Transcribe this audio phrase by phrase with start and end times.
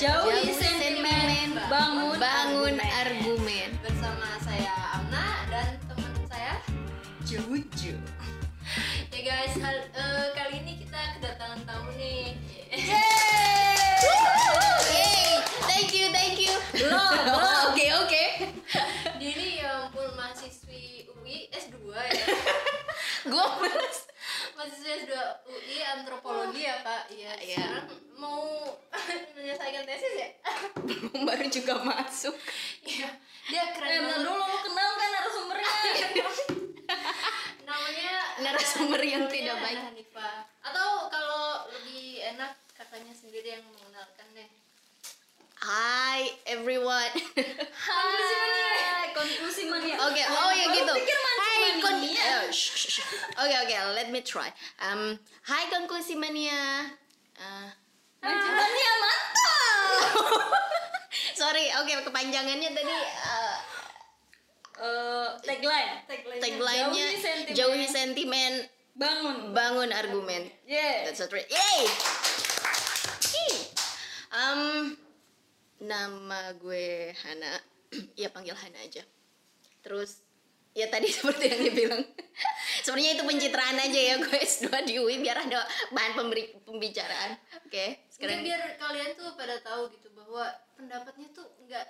[0.00, 2.88] Jauhi Jauhi sentimen, sentimen, bangun, bangun argumen.
[3.04, 3.68] argumen.
[3.84, 6.56] bersama saya Amna dan teman saya
[7.28, 8.00] Juju.
[9.12, 12.32] ya guys hal- eh, kali ini kita kedatangan tamu nih
[14.88, 15.36] Yeay,
[15.68, 16.54] thank you, thank you.
[16.72, 17.68] Belum, belum.
[17.68, 18.24] Oke, oke.
[19.20, 22.24] dia ini ya ampun mahasiswi UI S2 ya
[23.20, 23.46] Gue
[24.60, 25.12] mahasiswa S2
[25.46, 27.56] UI antropologi ya kak iya Iya.
[27.56, 28.44] sekarang mau
[29.34, 30.28] menyelesaikan tesis ya
[31.18, 32.36] baru juga masuk.
[32.84, 33.08] iya
[33.48, 34.16] dia keren Eh, banget.
[34.20, 35.70] dulu lu kenal kan narasumbernya?
[37.62, 39.78] namanya Narasumber yang tidak baik.
[39.80, 40.30] Hanifa
[40.60, 44.48] atau kalau lebih enak kakaknya sendiri yang mengenalkan deh
[45.60, 47.12] Hi everyone.
[47.68, 50.00] Hai, konklusi mania.
[50.08, 50.94] Oke, oh ya gitu.
[50.96, 52.48] Hai, kon mania.
[52.48, 53.00] shh, shh, shh.
[53.36, 54.48] Oke oke, let me try.
[54.80, 56.88] Um, Hai konklusi mania.
[57.36, 57.68] Uh,
[58.24, 60.00] Mancing mania mantap.
[61.40, 63.56] sorry, oke kepanjangannya tadi uh,
[64.80, 66.08] Eh, tagline.
[66.40, 67.52] tagline-nya Jauhi sentimen.
[67.52, 68.52] jauhi sentimen,
[68.96, 69.52] Bangun.
[69.52, 70.48] bangun argumen.
[70.64, 71.04] Yeah.
[71.04, 71.44] That's what right.
[71.44, 71.80] Yay!
[73.28, 73.52] Hi.
[74.32, 74.96] Um,
[75.80, 77.52] nama gue Hana.
[78.20, 79.02] ya panggil Hana aja.
[79.80, 80.22] Terus
[80.76, 82.02] ya tadi seperti yang dia bilang.
[82.80, 87.36] Sebenarnya itu pencitraan aja ya gue S2 di UI biar ada bahan pemberi pembicaraan.
[87.66, 91.84] Oke, Sekarang sekarang biar kalian tuh pada tahu gitu bahwa pendapatnya tuh enggak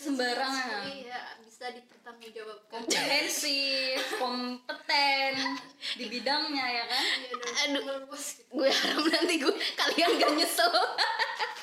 [0.00, 0.88] Sembarangan.
[0.88, 2.88] Iya, bisa dipertanggungjawabkan.
[2.88, 5.60] Kompetensi, kompeten
[6.00, 7.04] di bidangnya ya kan?
[7.20, 7.36] Iya,
[7.68, 8.08] Aduh.
[8.48, 10.72] gue harap nanti gue kalian gak nyesel.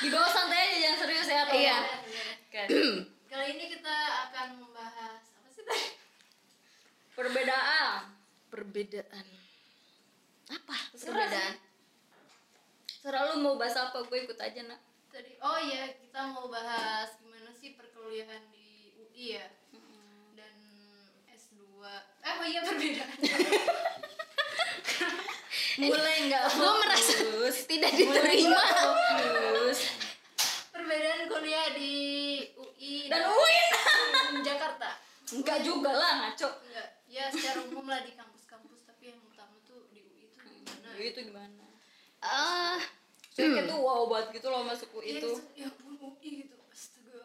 [0.00, 1.60] Di bawah santai aja jangan serius ya tolong.
[1.60, 1.78] Iya.
[3.30, 3.96] Kali ini kita
[4.28, 5.92] akan membahas apa sih tadi?
[7.12, 8.16] Perbedaan.
[8.48, 9.26] Perbedaan.
[10.48, 10.76] Apa?
[10.96, 11.54] Perbedaan.
[13.00, 14.80] Serah lu mau bahas apa, gue ikut aja nak.
[15.12, 19.52] Tadi oh iya, kita mau bahas gimana sih perkuliahan di UI ya.
[20.32, 20.56] Dan
[21.28, 21.60] S2.
[22.24, 23.20] Eh, oh iya perbedaan.
[25.82, 27.14] Mulai nggak Gue merasa
[27.64, 28.62] tidak diterima.
[30.70, 31.94] perbedaan kuliah di
[32.52, 33.68] UI Dan UIN.
[34.42, 34.88] Jakarta.
[35.30, 36.48] Enggak juga lah ngaco.
[36.64, 40.88] Enggak, ya secara umum lah di kampus-kampus tapi yang utama tuh di UI itu gimana?
[40.96, 41.64] Itu gimana?
[42.20, 42.78] Ah,
[43.30, 45.30] Soalnya tuh wow banget gitu loh masuk UI Iya, itu.
[45.56, 46.56] ya ampun UI gitu.
[46.66, 47.20] Astaga.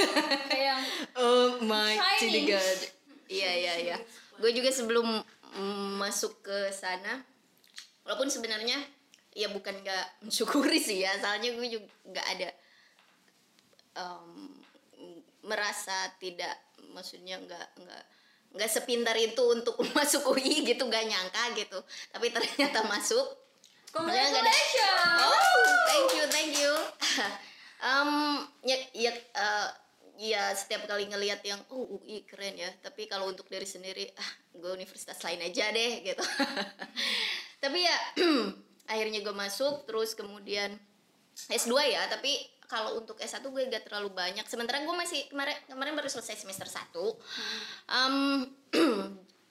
[0.50, 0.78] Kayak
[1.14, 1.94] Oh my
[2.42, 2.80] god.
[3.30, 3.96] Iya iya iya.
[4.34, 5.06] Gue juga sebelum
[5.52, 7.22] mm, masuk ke sana,
[8.10, 8.74] walaupun sebenarnya
[9.30, 12.50] ya bukan gak mensyukuri sih ya, soalnya gue juga gak ada
[14.02, 14.50] em,
[15.46, 16.58] merasa tidak,
[16.90, 18.04] maksudnya nggak nggak
[18.50, 21.78] nggak sepintar itu untuk masuk UI gitu, gak nyangka gitu.
[22.10, 23.22] Tapi ternyata masuk.
[23.94, 25.18] Nggak Congratulations.
[25.22, 25.38] Oh,
[25.86, 26.72] thank you, thank you.
[27.86, 29.68] um, ya, ya, eh,
[30.18, 32.70] ya setiap kali ngelihat yang oh UI keren ya.
[32.82, 36.24] Tapi kalau untuk diri sendiri, ah, gue universitas lain aja deh gitu.
[37.60, 37.96] Tapi ya
[38.92, 40.74] akhirnya gue masuk, terus kemudian
[41.46, 42.08] S2 ya.
[42.08, 42.32] Tapi
[42.64, 44.42] kalau untuk S1 gue gak terlalu banyak.
[44.44, 46.96] Sementara gue masih kemarin kemarin baru selesai semester 1
[47.86, 48.46] Um,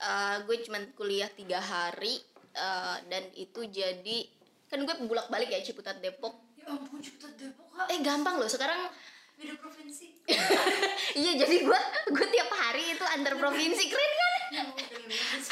[0.00, 2.16] eh, gue cuman kuliah tiga hari
[2.50, 4.18] eh, dan itu jadi
[4.66, 7.90] kan gue bolak balik ya Ciputat Depok Ya ampun, Ciputat Depok kak.
[7.90, 8.86] eh gampang loh sekarang
[9.34, 10.20] Beda provinsi.
[11.20, 15.42] iya jadi gue gue tiap hari itu antar provinsi keren kan Ya ampun, keren banget.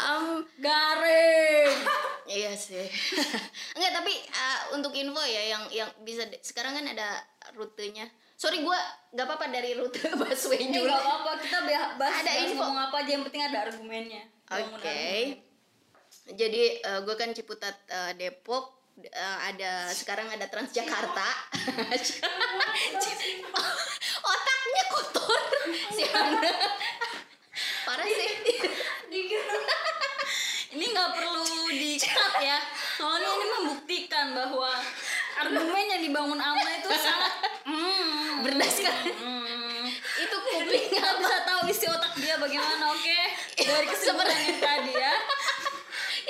[0.00, 1.76] Um, Garing.
[2.30, 2.86] iya sih
[3.74, 7.18] enggak tapi eh, untuk info ya yang yang bisa sekarang kan ada
[7.52, 8.06] rutenya
[8.38, 8.78] sorry gue
[9.12, 11.58] gak apa-apa dari rute busway Eh, dulu nggak apa-apa kita
[11.98, 12.62] bahas, Ada bahas info.
[12.62, 14.22] ngomong apa aja yang penting ada argumennya.
[14.46, 14.54] Oke.
[14.54, 15.26] Argumen.
[16.30, 21.28] Jadi gue kan Ciputat eh, Depok eh, ada sekarang ada Transjakarta.
[24.22, 25.40] Otaknya kotor
[25.90, 26.52] si Hana.
[27.82, 28.30] Parah sih.
[30.70, 32.62] Ini nggak perlu di-cut ya.
[32.94, 34.70] Soalnya ini membuktikan bahwa
[35.42, 37.32] argumen yang dibangun Amna itu sangat
[37.66, 39.86] hmm, Berdasarkan hmm.
[40.14, 43.20] itu kuping Kita bisa tahu isi otak dia bagaimana, oke?
[43.58, 45.14] Dari kesimpulan yang tadi ya.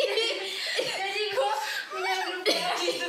[0.01, 0.27] ini
[0.81, 1.53] Jadi gue
[1.93, 3.09] punya grup kayak gitu.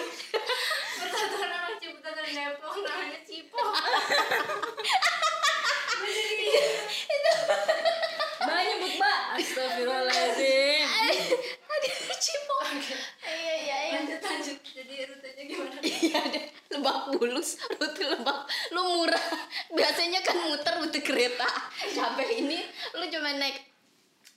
[0.99, 3.63] Persatuan anak Ciputat dan Depok namanya Cipo.
[8.51, 9.19] Mbak nyebut Mbak.
[9.33, 10.87] Astagfirullahaladzim.
[11.71, 12.55] aduh cipo.
[13.23, 13.93] Iya iya iya.
[13.97, 14.57] Lanjut lanjut.
[14.61, 15.75] Jadi rutenya gimana?
[16.01, 18.39] Iya deh, Lebak Bulus, rute Lebak,
[18.69, 19.27] lu murah.
[19.69, 21.47] Biasanya kan muter rute kereta.
[21.95, 22.59] Capek ini,
[22.93, 23.57] lu cuma naik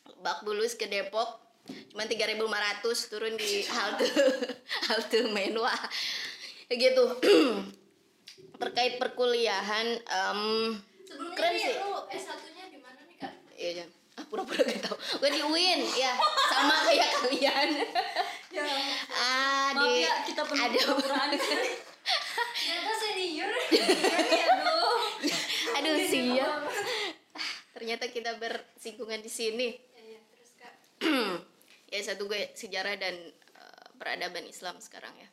[0.06, 1.40] Lebak Bulus ke Depok,
[1.90, 2.38] cuma 3.500
[3.08, 4.06] turun di halte
[4.86, 5.72] halte Menwa.
[6.64, 7.04] ya gitu
[8.60, 10.40] terkait perkuliahan em,
[11.04, 11.74] Sebelumnya Keren sih.
[11.76, 13.32] lu S1-nya di mana nih, Kak?
[13.54, 13.86] iya iya.
[14.34, 16.10] Pura-pura gak tau gue di UIN ya
[16.50, 17.68] sama kayak kalian
[18.50, 18.62] Ya.
[19.10, 21.30] ah Maaf di ya kita penuh ada kepura-puraan.
[21.34, 23.50] Ternyata senior.
[24.54, 24.98] Aduh.
[25.74, 26.62] aduh siap
[27.74, 30.74] ternyata kita bersinggungan di sini Ya, ya, terus Kak.
[31.94, 35.26] ya satu gue sejarah dan eh, peradaban Islam sekarang ya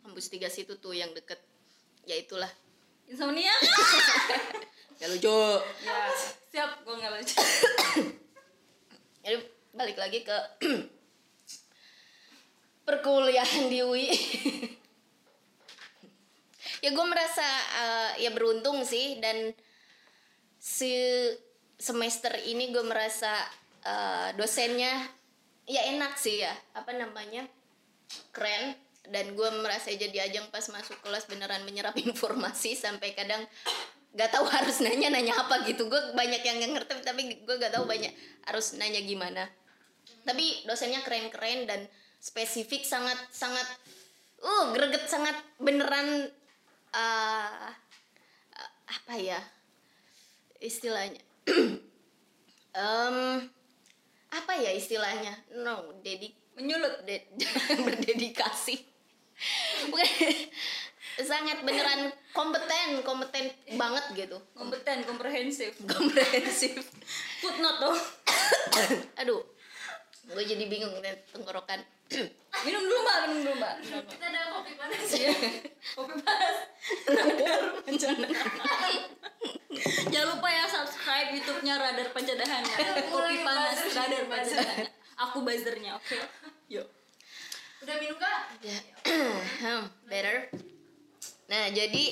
[0.00, 1.40] kampus tiga situ tuh yang deket
[2.08, 2.48] ya itulah
[3.04, 3.52] Insomnia.
[5.00, 5.40] ya lucu.
[5.80, 5.96] Ya,
[6.52, 7.36] siap gue nggak lucu.
[9.24, 9.36] jadi
[9.72, 10.38] balik lagi ke
[12.86, 14.10] perkuliahan di UI
[16.84, 19.52] ya gue merasa eh, ya beruntung sih dan
[20.60, 20.92] si
[21.80, 23.32] semester ini gue merasa
[23.84, 25.20] eh, dosennya
[25.70, 26.50] ya enak sih ya.
[26.74, 27.46] Apa namanya?
[28.34, 28.74] Keren.
[29.10, 33.46] Dan gue merasa jadi ajang pas masuk kelas beneran menyerap informasi sampai kadang
[34.16, 35.86] gak tahu harus nanya nanya apa gitu.
[35.86, 38.10] Gue banyak yang nggak ngerti tapi gue gak tahu banyak
[38.46, 39.46] harus nanya gimana.
[40.26, 41.80] Tapi dosennya keren-keren dan
[42.20, 43.64] spesifik sangat sangat
[44.40, 46.28] uh greget sangat beneran
[46.92, 47.68] uh,
[48.54, 49.40] uh, apa ya
[50.60, 51.20] istilahnya.
[52.70, 53.16] Em,
[54.30, 55.34] apa ya istilahnya?
[55.58, 57.02] No dedik Menyulut.
[57.08, 57.26] de-
[57.86, 58.76] berdedikasi.
[59.88, 60.06] Bukan.
[61.22, 62.00] Sangat beneran
[62.30, 63.44] kompeten kompeten
[63.74, 65.72] banget gitu Kompeten, komprehensif.
[65.84, 66.80] komprehensif
[67.38, 67.96] Footnote tuh.
[69.16, 69.40] aduh
[70.26, 71.80] gue jadi bingung nih tenggorokan
[72.60, 73.74] Minum dulu mbak, minum dulu mbak.
[73.86, 75.30] Kita ada kopi panas Iya.
[75.94, 76.56] Kopi panas.
[77.06, 77.62] Radar.
[80.10, 82.62] Jangan lupa ya subscribe YouTube-nya Radar Pancadahan.
[82.66, 82.76] ya.
[83.06, 84.22] Kopi panas Radar.
[84.26, 84.86] Pancadahan.
[85.22, 86.18] Aku buzzernya, oke?
[86.66, 86.90] Yuk.
[87.80, 88.58] Udah minum, Kak?
[88.60, 88.78] Ya.
[89.62, 90.50] Hmm, better
[91.50, 92.04] nah jadi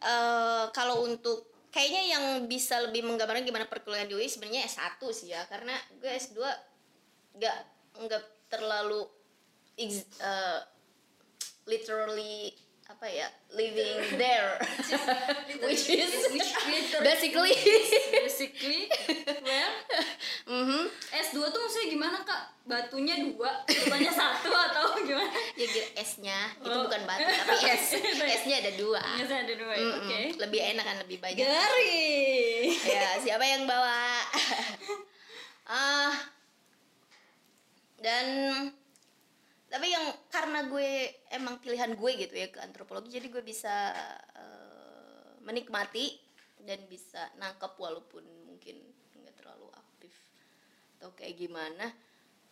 [0.00, 5.28] eh, kalau untuk kayaknya yang bisa lebih menggambarkan gimana perkuliahan di UI sebenarnya S1 sih
[5.32, 6.40] ya karena gue S2
[7.36, 7.56] nggak
[8.08, 9.04] nggak terlalu
[9.76, 10.60] eh,
[11.68, 12.52] literally
[12.84, 14.58] apa ya living there
[15.66, 16.12] which is
[17.02, 17.54] basically
[18.22, 18.86] Basically,
[19.42, 19.72] well,
[20.46, 20.82] mhm
[21.12, 22.42] S2 tuh maksudnya gimana kak?
[22.62, 25.26] Batunya dua, batunya satu atau gimana?
[25.52, 26.86] ya gitu S-nya itu Oh.
[26.86, 29.74] bukan batu tapi S S-nya ada dua Biasanya ada dua?
[29.74, 29.98] Mm-mm.
[30.00, 30.18] oke.
[30.40, 32.70] lebih enak kan lebih banyak Garing.
[32.82, 34.00] ya siapa yang bawa
[35.64, 36.14] ah
[37.98, 38.26] dan
[39.72, 40.90] tapi yang karena gue
[41.32, 43.96] emang pilihan gue gitu ya ke antropologi jadi gue bisa
[44.36, 46.20] eh, menikmati
[46.62, 48.78] dan bisa nangkep walaupun mungkin
[49.18, 50.14] nggak terlalu aktif
[50.98, 51.90] atau kayak gimana.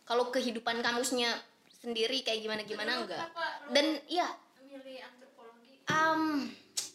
[0.03, 1.31] Kalau kehidupan kamusnya
[1.71, 3.31] sendiri kayak gimana gimana enggak.
[3.71, 4.27] Dan iya.
[4.67, 5.79] milih antropologi?
[5.87, 6.51] Um,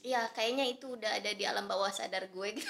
[0.05, 2.69] ya kayaknya itu udah ada di alam bawah sadar gue gitu.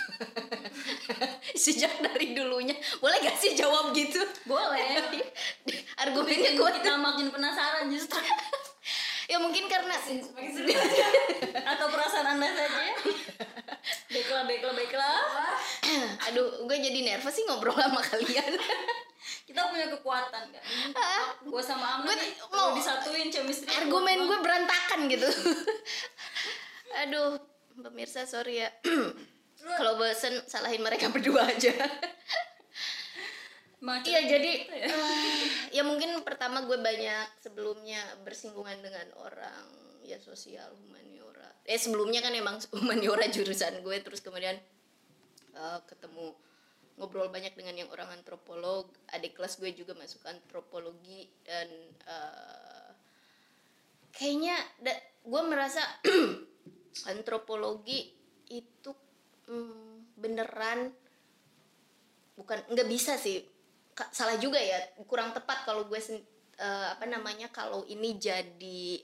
[1.67, 2.71] Sejak dari dulunya.
[3.03, 4.23] Boleh gak sih jawab gitu?
[4.47, 5.03] Boleh.
[6.07, 6.79] Argumennya kuat.
[6.79, 8.23] kita makin penasaran justru.
[9.25, 9.97] Ya mungkin karena.
[11.65, 12.93] Atau perasaan anda saja.
[14.13, 15.17] Baiklah, baiklah, baiklah.
[16.29, 18.53] Aduh, gue jadi nervous sih ngobrol sama kalian.
[19.49, 20.63] Kita punya kekuatan kan.
[21.41, 23.65] Gue sama Amna Gue nih, mau- disatuin chemistry.
[23.73, 25.25] Argumen gue berantakan gitu.
[27.03, 27.39] Aduh,
[27.83, 28.69] pemirsa sorry ya.
[29.79, 31.73] Kalau bosen salahin mereka berdua aja.
[33.85, 34.87] Iya jadi gitu ya.
[35.69, 39.65] ya mungkin pertama gue banyak sebelumnya bersinggungan dengan orang
[40.01, 41.53] ya sosial humaniora.
[41.69, 44.57] Eh sebelumnya kan emang humaniora jurusan gue terus kemudian
[45.53, 46.33] eh, ketemu
[46.97, 48.89] ngobrol banyak dengan yang orang antropolog.
[49.13, 51.69] Adik kelas gue juga masuk antropologi dan
[52.09, 52.89] eh,
[54.17, 55.85] kayaknya da- gue merasa
[57.03, 58.15] antropologi
[58.47, 58.91] itu
[59.51, 60.95] mm, beneran
[62.39, 63.43] bukan nggak bisa sih.
[64.11, 68.99] Salah juga ya kurang tepat kalau gue eh, apa namanya kalau ini jadi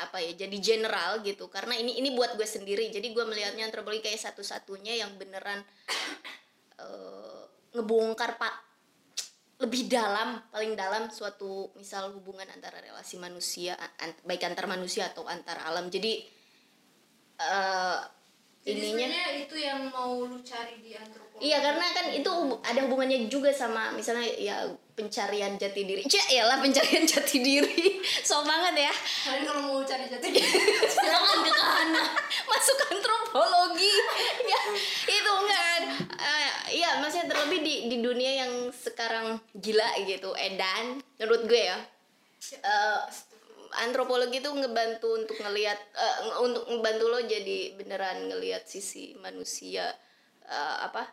[0.00, 1.48] apa ya jadi general gitu.
[1.52, 2.88] Karena ini ini buat gue sendiri.
[2.90, 5.60] Jadi gue melihatnya antropologi kayak satu-satunya yang beneran
[6.84, 7.42] eh,
[7.76, 8.54] ngebongkar pak.
[9.54, 15.28] Lebih dalam paling dalam suatu misal hubungan antara relasi manusia an- baik antar manusia atau
[15.28, 15.86] antar alam.
[15.92, 16.43] Jadi
[17.38, 17.98] eh
[18.64, 21.44] jadi ininya itu yang mau lu cari di antropologi.
[21.44, 22.32] Iya karena kan itu
[22.64, 24.64] ada hubungannya juga sama misalnya ya
[24.96, 26.00] pencarian jati diri.
[26.08, 28.00] Cek ya lah pencarian jati diri.
[28.24, 28.94] So banget ya.
[29.28, 30.48] Kalian kalau mau cari jati diri,
[30.96, 32.04] Silakan ke Kahana.
[32.48, 33.92] Masuk antropologi.
[34.56, 34.60] ya
[35.12, 35.80] itu enggak.
[36.16, 36.50] Eh,
[36.80, 41.76] Iya maksudnya terlebih di di dunia yang sekarang gila gitu edan menurut gue ya.
[42.64, 43.00] Eh,
[43.80, 49.90] antropologi itu ngebantu untuk ngelihat nge- untuk ngebantu lo jadi beneran ngelihat sisi manusia
[50.46, 51.06] eh, apa?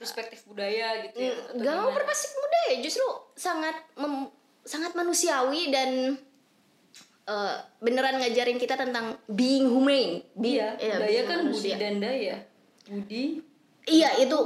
[0.00, 3.04] Perspektif budaya gitu ya atau gak mau berpasti budaya justru
[3.36, 4.32] sangat mem-
[4.64, 6.16] sangat manusiawi dan
[7.28, 10.24] eh, beneran ngajarin kita tentang being humane.
[10.40, 11.76] Iya ya, budaya being kan budi manusia.
[11.76, 12.36] dan daya
[12.88, 13.24] budi
[13.90, 14.38] iya itu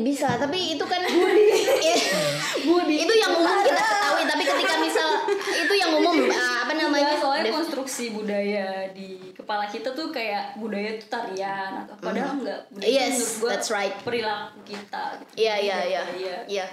[0.00, 1.04] bisa tapi itu kan
[2.66, 2.96] budi.
[2.98, 5.08] Itu yang umum kita ketahui tapi ketika misal
[5.46, 7.12] itu yang umum eh, apa namanya?
[7.12, 12.60] Enggak, soalnya konstruksi budaya di kepala kita tuh kayak budaya itu tarian atau padahal enggak.
[12.68, 13.12] Budaya Mm-hmm.
[13.12, 13.94] Yes, gua that's right.
[14.00, 15.32] perilaku kita gitu.
[15.38, 16.36] Iya iya iya Iya.
[16.46, 16.66] iya.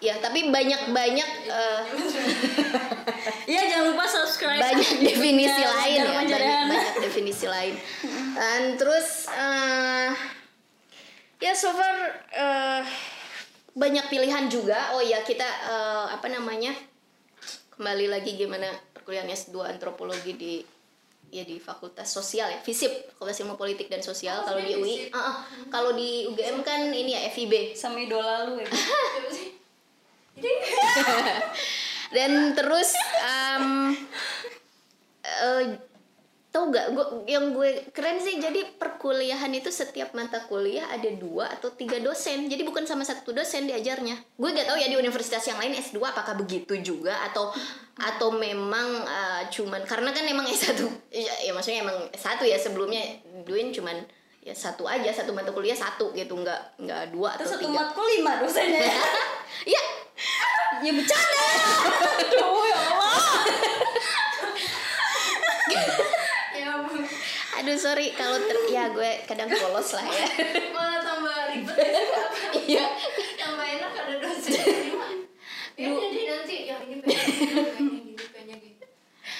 [0.00, 1.80] Iya tapi banyak banyak eh,
[3.46, 4.56] Iya jangan lupa subscribe.
[4.58, 7.74] banyak definisi Ya, lain ya banyak, banyak definisi lain.
[8.32, 10.08] Dan terus eh,
[11.40, 11.96] ya so far
[12.36, 12.82] eh,
[13.72, 16.76] banyak pilihan juga oh ya kita eh, apa namanya
[17.74, 20.54] kembali lagi gimana perkuliahan S2 antropologi di
[21.30, 25.08] ya di Fakultas Sosial ya FISIP Fakultas Ilmu Politik dan Sosial kalau di UI.
[25.14, 25.36] Ah, ah.
[25.72, 28.68] kalau di UGM kan ini ya FIB sama idola lu ya
[32.16, 32.90] dan terus
[33.22, 33.94] um,
[35.22, 35.78] eh,
[36.50, 38.42] tau gak gue yang gue keren sih.
[38.42, 42.50] Jadi perkuliahan itu setiap mata kuliah ada dua atau tiga dosen.
[42.50, 44.18] Jadi bukan sama satu dosen diajarnya.
[44.34, 47.54] Gue gak tahu ya di universitas yang lain S2 apakah begitu juga atau
[48.00, 50.80] atau memang eh, cuman karena kan emang S1
[51.14, 52.58] ya, ya maksudnya emang S1 ya.
[52.58, 53.02] Sebelumnya
[53.46, 54.02] Duin cuman
[54.40, 56.34] ya satu aja satu mata kuliah satu gitu.
[56.34, 57.78] Nggak nggak dua terus atau satu tiga.
[57.86, 58.84] matkul lima dosennya.
[59.60, 59.82] Iya,
[60.80, 61.44] ya bercanda.
[62.16, 63.20] Aduh ya Allah
[66.56, 67.02] Ya ampun.
[67.60, 68.12] Aduh sorry.
[68.12, 70.26] Kalau ter- ya gue kadang polos lah ya.
[70.76, 71.76] Malah tambah ribet.
[72.72, 72.84] iya.
[73.36, 74.56] Tambah enak ada dosen.
[75.76, 78.84] Ya jadi nanti yang ini pengen gitu gitu.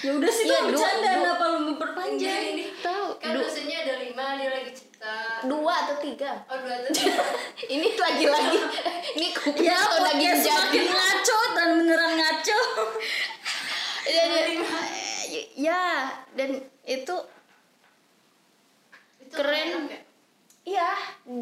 [0.01, 2.63] ya udah sih Iya, dua- bercanda kenapa lu Panjang memperpanjang ini.
[2.77, 3.05] tahu.
[3.17, 5.13] Kan dosennya ada lima dia lagi cerita.
[5.45, 6.31] dua atau tiga?
[6.45, 7.21] Oh dua atau tiga.
[7.77, 8.57] ini lagi-lagi.
[9.13, 10.49] Ini kuping ya atau podcast jadi.
[10.49, 12.59] semakin ngaco dan beneran ngaco.
[14.01, 14.41] Ya, ya,
[15.53, 15.81] ya
[16.33, 16.49] dan
[16.83, 17.15] itu
[19.31, 19.87] Itu Keren.
[19.87, 19.99] ya?
[20.61, 20.89] Iya,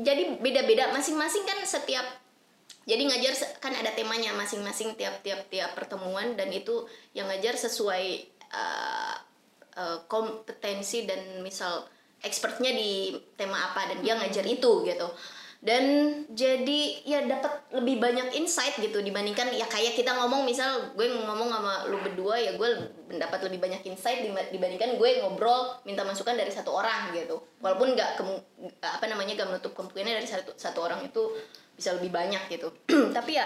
[0.05, 2.05] jadi beda-beda masing-masing kan setiap
[2.89, 9.15] jadi ngajar kan ada temanya masing-masing tiap-tiap tiap pertemuan dan itu yang ngajar sesuai uh,
[9.77, 11.85] uh, kompetensi dan misal
[12.25, 15.07] expertnya di tema apa dan dia ngajar itu gitu.
[15.59, 15.83] Dan
[16.31, 21.51] jadi ya dapat lebih banyak insight gitu dibandingkan ya kayak kita ngomong misal gue ngomong
[21.51, 22.69] sama lu berdua ya gue
[23.11, 24.23] mendapat lebih banyak insight
[24.55, 27.43] dibandingkan gue ngobrol minta masukan dari satu orang gitu.
[27.59, 28.23] Walaupun nggak
[28.79, 31.27] apa namanya gak menutup kemungkinan dari satu satu orang itu
[31.75, 32.71] bisa lebih banyak gitu.
[33.17, 33.43] Tapi ya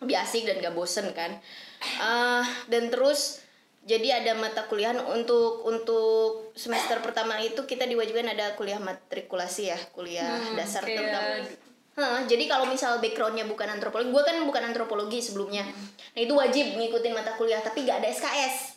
[0.00, 1.36] lebih asik dan gak bosen kan.
[1.84, 3.43] Eh, dan terus
[3.84, 6.08] jadi ada mata kuliah untuk untuk
[6.52, 11.62] semester pertama itu kita diwajibkan ada kuliah matrikulasi ya kuliah Hmm, dasar kayak- terutama
[11.94, 15.62] Hah, jadi kalau misal backgroundnya bukan antropologi, gue kan bukan antropologi sebelumnya.
[16.10, 18.74] Nah itu wajib ngikutin mata kuliah, tapi gak ada SKS.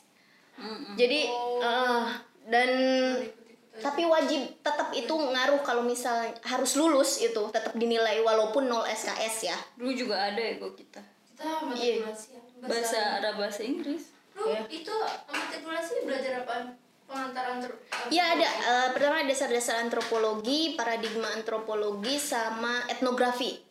[0.93, 1.25] Jadi
[1.57, 2.03] eh,
[2.45, 2.69] dan
[3.75, 9.35] tapi wajib tetap itu ngaruh kalau misal harus lulus itu tetap dinilai walaupun nol SKS
[9.43, 9.57] ya.
[9.73, 12.01] dulu juga ada ya gue kita Kita Iya.
[12.01, 12.41] matrikulasi ya.
[12.63, 14.61] bahasa ada bahasa Inggris Lu Iya.
[14.69, 14.93] itu
[15.25, 16.69] matrikulasi belajar apa?
[17.03, 17.73] Pengantar antro.
[18.07, 23.63] Ya ada eh, pertama dasar-dasar antropologi, paradigma antropologi sama etnografi.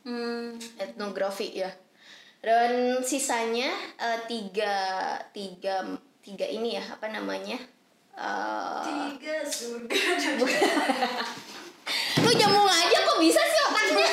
[0.00, 0.56] hmm.
[0.78, 1.68] etnografi ya
[2.38, 2.70] dan
[3.02, 4.76] sisanya eh, tiga
[5.28, 5.84] tiga
[6.18, 7.58] tiga ini ya apa namanya
[8.14, 8.82] Eh,
[9.14, 9.94] Tiga surga.
[12.18, 14.08] lu jamu aja kok bisa sih otaknya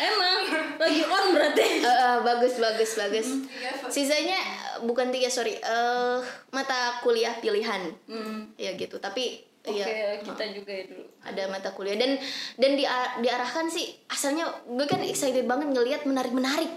[0.00, 0.36] emang
[0.74, 3.88] lagi on berarti Eh, eh, bagus bagus bagus apa?
[3.88, 4.38] sisanya
[4.82, 5.54] bukan tiga sorry.
[5.60, 6.18] Eh
[6.50, 7.94] mata kuliah pilihan.
[8.10, 8.50] Hmm.
[8.58, 8.98] ya gitu.
[8.98, 11.04] Tapi oke ya kita juga ya dulu.
[11.22, 11.94] Ada mata kuliah.
[11.94, 12.18] Dan
[12.58, 12.84] dan di,
[13.22, 16.72] diarahkan sih asalnya gue kan excited banget ngelihat menarik menarik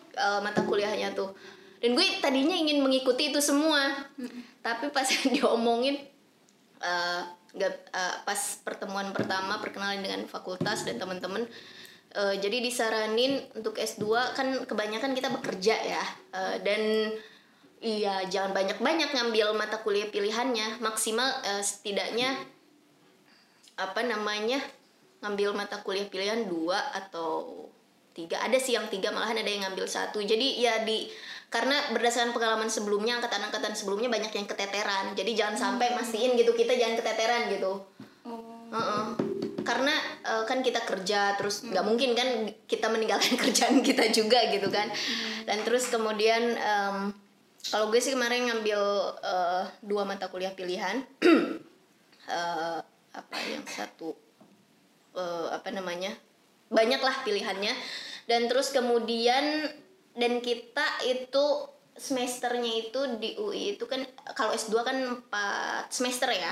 [0.46, 1.34] mata kuliahnya tuh.
[1.78, 4.10] Dan gue tadinya ingin mengikuti itu semua.
[4.66, 5.98] Tapi pas diomongin
[6.82, 7.22] eh,
[7.58, 11.46] nggak eh, pas pertemuan pertama perkenalan dengan fakultas dan teman-teman
[12.14, 14.06] eh, jadi disaranin untuk S2
[14.38, 16.04] kan kebanyakan kita bekerja ya.
[16.34, 16.82] Eh, dan
[17.82, 20.82] iya jangan banyak-banyak ngambil mata kuliah pilihannya.
[20.82, 22.34] Maksimal eh, setidaknya
[23.78, 24.58] apa namanya
[25.22, 27.66] ngambil mata kuliah pilihan dua atau
[28.18, 28.42] tiga.
[28.42, 30.22] Ada sih yang tiga malahan ada yang ngambil satu.
[30.22, 31.06] Jadi ya di
[31.48, 35.14] karena berdasarkan pengalaman sebelumnya angkatan-angkatan sebelumnya banyak yang keteteran.
[35.14, 37.74] Jadi jangan sampai mastiin gitu kita jangan keteteran gitu.
[38.68, 39.06] Heeh.
[39.64, 44.68] karena eh, kan kita kerja terus nggak mungkin kan kita meninggalkan kerjaan kita juga gitu
[44.72, 44.88] kan.
[45.44, 47.12] Dan terus kemudian em,
[47.68, 48.82] kalau gue sih kemarin ngambil
[49.24, 51.04] eh, dua mata kuliah pilihan.
[52.28, 52.80] Eh,
[53.16, 54.12] apa yang satu?
[55.16, 56.12] Eh, apa namanya?
[56.68, 57.72] Banyak lah pilihannya.
[58.28, 59.64] Dan terus kemudian
[60.12, 64.04] dan kita itu semesternya itu di UI itu kan
[64.36, 66.52] kalau S2 kan 4 semester ya.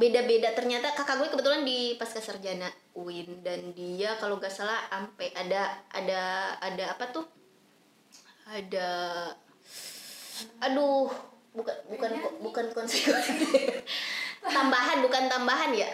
[0.00, 0.56] Beda-beda.
[0.56, 5.84] Ternyata kakak gue kebetulan di pasca sarjana UIN dan dia kalau gak salah sampai ada
[5.92, 6.20] ada
[6.64, 7.28] ada apa tuh?
[8.48, 8.88] Ada
[10.60, 11.08] aduh
[11.56, 12.10] bukan bukan
[12.44, 13.82] bukan konsekuensi.
[14.56, 15.90] Tambahan bukan tambahan ya?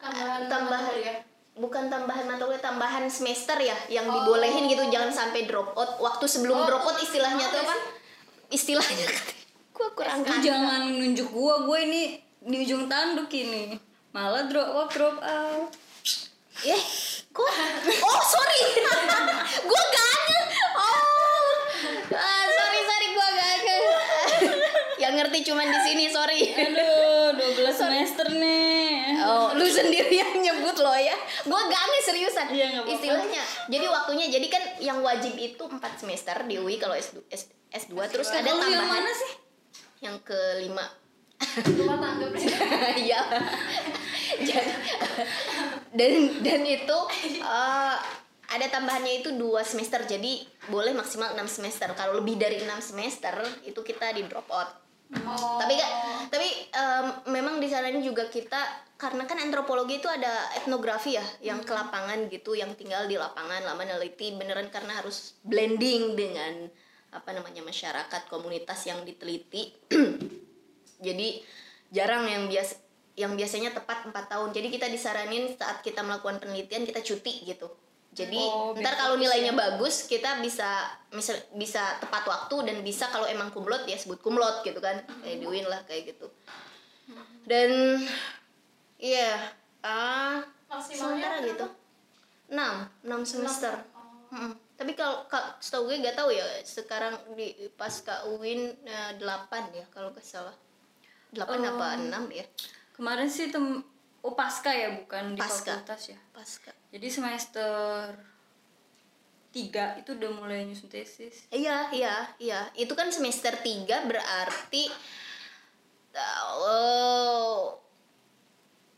[0.00, 1.14] Tambahan tambahan ya
[1.54, 6.02] bukan tambahan mata kuliah tambahan semester ya yang dibolehin gitu jangan sampai drop out.
[6.02, 7.74] Waktu sebelum drop out istilahnya tuh apa?
[8.50, 9.06] Istilahnya
[9.74, 12.02] gue kurang kan jangan nunjuk gua, gue ini
[12.42, 13.78] di ujung tanduk ini.
[14.14, 15.70] Malah drop out, drop out.
[16.64, 16.82] eh
[17.34, 17.50] kok?
[18.02, 18.62] Oh sorry.
[19.66, 20.44] Gue gagal
[20.74, 21.50] oh
[22.14, 23.82] ah, sorry sorry gue gagal
[25.02, 29.18] yang ngerti cuman di sini sorry Aduh, 12 semester nih.
[29.26, 31.18] Oh, lu sendiri yang nyebut lo ya.
[31.42, 32.46] Gua gak nih seriusan.
[32.54, 32.94] Iya, apa-apa.
[32.94, 33.42] Istilahnya.
[33.66, 37.98] Jadi waktunya jadi kan yang wajib itu 4 semester di UI kalau S2, S, S2
[38.14, 39.32] terus ada Lu yang tambahan mana sih?
[40.06, 40.86] yang kelima.
[41.66, 42.30] rumah tangga
[43.10, 43.20] Iya.
[44.38, 44.70] Jadi,
[45.98, 46.12] dan
[46.46, 46.98] dan itu
[47.42, 47.96] eh,
[48.54, 53.34] ada tambahannya itu dua semester jadi boleh maksimal 6 semester kalau lebih dari 6 semester
[53.66, 55.58] itu kita di drop out oh.
[55.60, 55.90] tapi kan
[56.32, 61.60] tapi em, memang di sana juga kita karena kan antropologi itu ada etnografi ya yang
[61.60, 66.70] ke lapangan gitu yang tinggal di lapangan lama neliti beneran karena harus blending dengan
[67.14, 69.70] apa namanya masyarakat komunitas yang diteliti.
[71.06, 71.38] Jadi
[71.94, 72.74] jarang yang bias
[73.14, 74.50] yang biasanya tepat empat tahun.
[74.50, 77.70] Jadi kita disaranin saat kita melakukan penelitian kita cuti gitu
[78.14, 79.58] jadi Oh, ntar kalau nilainya ya.
[79.58, 84.62] bagus kita bisa misal bisa tepat waktu dan bisa kalau emang kumlot ya sebut kumlot
[84.62, 85.02] gitu kan.
[85.20, 86.26] Kayak di UIN lah kayak gitu.
[87.44, 88.00] Dan
[88.96, 91.66] iya ah maksimalnya sementara gitu.
[92.48, 93.74] Enam enam semester.
[93.92, 94.02] Oh.
[94.30, 94.54] Mm-mm.
[94.74, 97.46] tapi kalau kak setahu gue gak tahu ya sekarang di
[97.78, 100.54] pasca UIN eh, delapan ya kalau nggak salah.
[101.30, 101.70] Delapan Oh.
[101.70, 102.42] apa enam ya?
[102.90, 103.82] Kemarin sih tem
[104.24, 105.76] Oh, pasca ya, bukan di Pasca.
[105.76, 106.18] fakultas ya.
[106.32, 108.16] pasca Jadi semester
[109.52, 111.44] 3 itu udah mulai nyusun tesis.
[111.52, 112.60] Iya, iya, iya.
[112.72, 114.88] Itu kan semester 3 berarti
[116.58, 117.78] oh,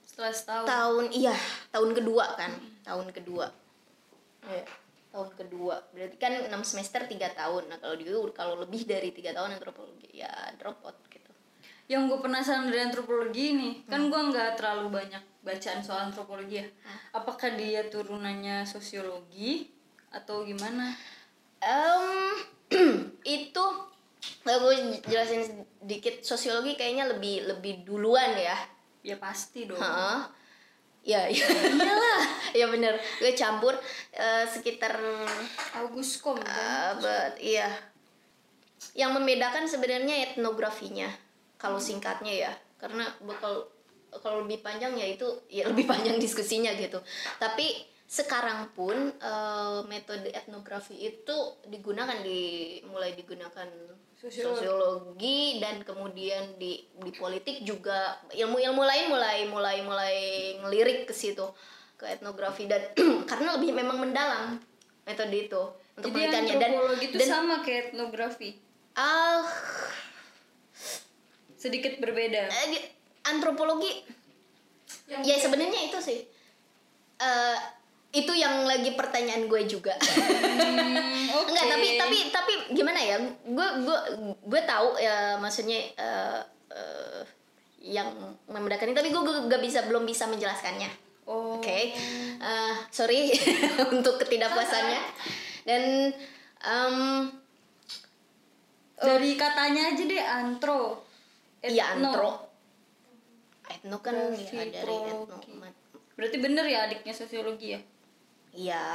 [0.06, 0.64] Setelah setahun.
[0.64, 1.34] tahun iya,
[1.74, 2.52] tahun kedua kan.
[2.86, 3.50] Tahun kedua.
[4.46, 4.64] Iya,
[5.12, 5.74] tahun kedua.
[5.92, 7.62] Berarti kan 6 semester 3 tahun.
[7.68, 11.05] Nah, kalau di kalau lebih dari 3 tahun antropologi ya drop out.
[11.86, 16.66] Yang gue penasaran dari antropologi ini, kan gue nggak terlalu banyak bacaan soal antropologi ya.
[17.14, 19.70] Apakah dia turunannya sosiologi
[20.10, 20.90] atau gimana?
[21.62, 22.34] Em,
[23.38, 23.64] itu
[24.42, 28.58] kalau gue jelasin sedikit sosiologi kayaknya lebih lebih duluan ya.
[29.06, 29.78] Ya pasti dong.
[29.78, 30.18] Heeh.
[31.06, 31.46] Ya, ya.
[31.46, 32.22] Iyalah.
[32.58, 32.98] ya bener.
[33.22, 33.78] Gue campur
[34.10, 34.98] eh, sekitar
[35.78, 36.98] August kom kan?
[36.98, 37.70] abad iya.
[38.98, 41.06] Yang membedakan sebenarnya etnografinya.
[41.66, 42.52] Kalau singkatnya ya.
[42.78, 43.66] Karena bakal
[44.22, 47.02] kalau lebih panjang ya itu ya lebih panjang diskusinya gitu.
[47.42, 47.66] Tapi
[48.06, 53.66] sekarang pun eh, metode etnografi itu digunakan di mulai digunakan
[54.16, 54.64] Sosiologi.
[54.64, 60.16] sosiologi dan kemudian di di politik juga ilmu-ilmu lain mulai mulai mulai
[60.64, 61.44] ngelirik ke situ
[62.00, 62.80] ke etnografi dan
[63.30, 64.56] karena lebih memang mendalam
[65.04, 65.62] metode itu
[66.00, 68.56] untuk Jadi penelitiannya dan itu dan sama kayak etnografi.
[68.96, 69.44] ah
[71.56, 72.42] Sedikit berbeda.
[72.44, 72.86] eh, di-
[73.24, 73.90] antropologi
[75.06, 76.20] Yang ya sebenarnya itu sih
[77.16, 77.58] Eh,
[78.12, 79.96] itu yang lagi pertanyaan gue juga
[80.56, 81.48] Hmm, oke.
[81.48, 83.16] Enggak, tapi tapi tapi gimana ya?
[83.42, 83.98] Gue gue
[84.42, 86.40] gue tahu ya maksudnya eh,
[86.70, 87.22] eh,
[87.82, 88.08] yang
[88.46, 90.88] membedakan ini tapi gue gak bisa belum bisa menjelaskannya.
[91.24, 91.56] Oh.
[91.56, 91.92] Oke.
[92.36, 93.32] Eh, sorry
[93.94, 95.00] untuk ketidakpuasannya.
[95.62, 96.12] Dan
[96.60, 96.96] em,
[98.96, 101.05] Dari katanya aja deh antro.
[101.68, 102.32] Iya antro.
[103.66, 105.36] Etno kan ya Grafi, dari etno.
[106.16, 107.80] Berarti bener ya adiknya sosiologi ya?
[108.56, 108.86] Iya,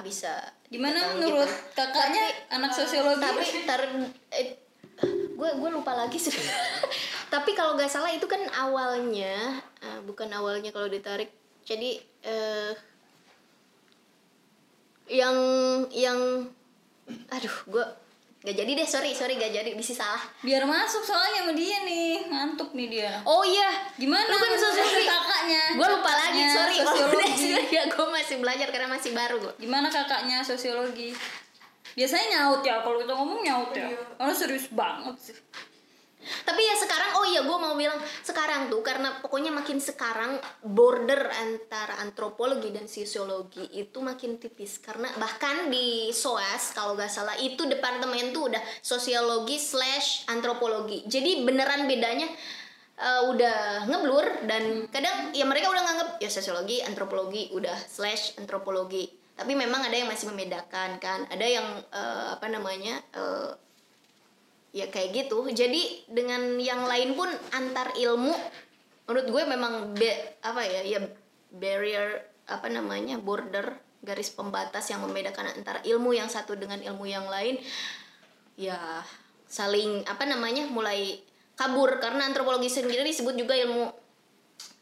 [0.00, 0.32] bisa.
[0.72, 1.76] Gimana dikatakan menurut gitu.
[1.76, 3.20] kakaknya anak sosiologi?
[3.20, 3.82] tapi tar
[5.40, 6.36] gue gue lupa lagi sih
[7.32, 11.32] tapi kalau nggak salah itu kan awalnya eh, bukan awalnya kalau ditarik
[11.64, 12.72] jadi eh
[15.10, 15.36] yang
[15.90, 16.20] yang
[17.32, 17.84] aduh gue
[18.40, 22.24] nggak jadi deh sorry sorry nggak jadi bisa salah Biar masuk soalnya sama dia nih,
[22.26, 23.12] ngantuk nih dia.
[23.22, 25.04] oh iya Gimana Lu kan sosiologi.
[25.04, 25.62] kakaknya?
[25.76, 27.50] gue lupa lagi Kakaknya sorry Sosiologi.
[27.68, 31.12] ya gue masih belajar karena masih baru gue Gimana kakaknya sosiologi?
[31.90, 35.36] biasanya nyaut ya kalau kita ngomong nyaut ya karena serius banget sih
[36.20, 41.32] tapi ya sekarang oh iya gue mau bilang sekarang tuh karena pokoknya makin sekarang border
[41.32, 44.78] antara antropologi dan sosiologi itu makin tipis.
[44.84, 51.08] Karena bahkan di SOAS kalau gak salah itu departemen tuh udah sosiologi slash antropologi.
[51.08, 52.28] Jadi beneran bedanya
[53.00, 59.08] eh, udah ngeblur dan kadang ya mereka udah nganggap ya sosiologi antropologi udah slash antropologi.
[59.40, 61.24] Tapi memang ada yang masih membedakan kan.
[61.32, 63.69] Ada yang eh, apa namanya eh,
[64.70, 65.46] ya kayak gitu.
[65.50, 68.34] Jadi dengan yang lain pun antar ilmu
[69.10, 71.00] menurut gue memang be, apa ya ya
[71.50, 77.26] barrier apa namanya border garis pembatas yang membedakan antara ilmu yang satu dengan ilmu yang
[77.26, 77.58] lain
[78.54, 78.78] ya
[79.50, 81.18] saling apa namanya mulai
[81.58, 81.98] kabur.
[81.98, 83.90] Karena antropologi sendiri disebut juga ilmu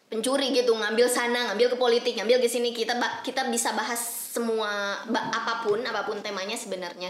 [0.08, 2.76] pencuri gitu ngambil sana ngambil ke politik ngambil ke sini.
[2.76, 7.08] Kita kita bisa bahas semua apa pun apa pun temanya sebenarnya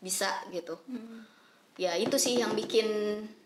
[0.00, 0.80] bisa gitu
[1.74, 2.86] ya itu sih yang bikin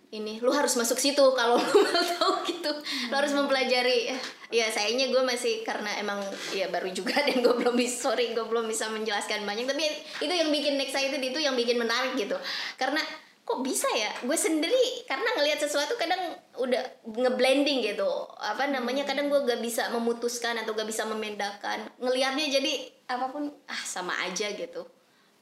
[0.09, 2.73] ini lu harus masuk situ kalau lu mau tahu gitu.
[3.13, 4.17] Lu harus mempelajari.
[4.49, 6.17] Ya sayangnya gue masih karena emang
[6.57, 9.69] ya baru juga dan gue belum bisa sorry gue belum bisa menjelaskan banyak.
[9.69, 9.85] Tapi
[10.25, 12.41] itu yang bikin excited itu yang bikin menarik gitu.
[12.81, 13.05] Karena
[13.45, 14.09] kok bisa ya?
[14.25, 18.09] Gue sendiri karena ngelihat sesuatu kadang udah ngeblending gitu.
[18.41, 21.85] Apa namanya kadang gue gak bisa memutuskan atau gak bisa membedakan.
[22.01, 22.73] Ngelihatnya jadi
[23.13, 24.89] apa pun ah sama aja gitu.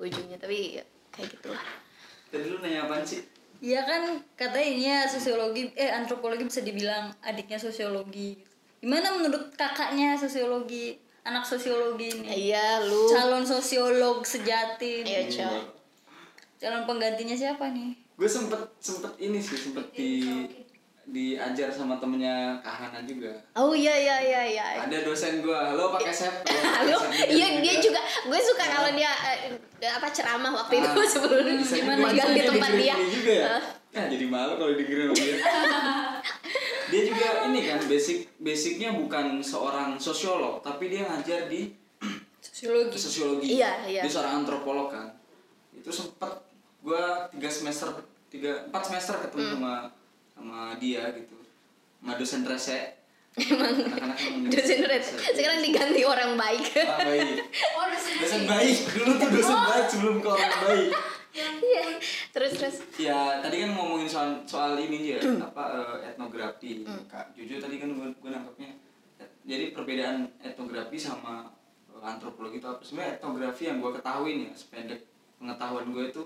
[0.02, 1.85] Ujungnya tapi ya, kayak gitulah
[2.30, 3.22] Tadi lu nanya apaan sih?
[3.62, 8.52] Iya kan katanya sosiologi eh antropologi bisa dibilang adiknya sosiologi gitu.
[8.84, 12.52] Gimana menurut kakaknya sosiologi, anak sosiologi ini?
[12.52, 15.00] iya lu Calon sosiolog sejati.
[15.02, 15.64] Ayo, Cok.
[16.60, 17.96] Calon penggantinya siapa nih?
[18.16, 20.44] Gue sempet sempet ini sih sempet di
[21.06, 23.30] diajar sama temennya Kahana juga.
[23.54, 24.64] Oh iya iya iya iya.
[24.82, 26.34] Ada dosen gue, lo pakai sep.
[26.90, 27.62] lo iya juga.
[27.62, 28.00] dia juga.
[28.24, 29.54] Gue suka kalau dia eh,
[29.86, 31.46] apa ceramah waktu itu Ah, sebelum
[31.96, 32.94] magang di tempat dia.
[32.96, 33.46] ini juga ya.
[33.48, 33.62] Ah.
[33.96, 35.34] Nah, jadi malu kalau sama dia.
[36.90, 41.70] dia juga ini kan basic basicnya bukan seorang sosiolog, tapi dia ngajar di
[42.38, 42.94] Sosiologi.
[42.96, 43.46] sosiologi.
[43.56, 44.00] Iya, iya.
[44.02, 45.06] Dia seorang antropolog kan.
[45.70, 46.30] Itu sempet
[46.78, 47.90] gua tiga semester
[48.26, 49.52] tiga empat semester ketemu Hmm.
[49.56, 49.72] sama
[50.36, 51.36] sama dia gitu.
[52.04, 52.80] Sama dosen rese.
[53.36, 54.18] Emang Anak-anak
[54.52, 55.04] dosen red.
[55.04, 56.64] Sekarang diganti orang baik.
[56.84, 57.36] Ah, baik.
[57.76, 58.76] oh dosen Dosen baik.
[58.92, 60.90] Dulu tuh dosen baik sebelum ke orang baik.
[61.36, 61.84] Iya.
[62.32, 62.76] Terus terus.
[62.96, 66.84] Ya, tadi kan ngomongin soal soal ini ya, apa eh, etnografi.
[67.08, 68.72] Kak Jojo tadi kan gue gue nangkepnya.
[69.46, 71.48] Jadi perbedaan etnografi sama
[72.00, 72.80] antropologi itu apa?
[72.80, 75.00] Sebenarnya etnografi yang gue ketahui nih, sependek
[75.36, 76.22] pengetahuan gue itu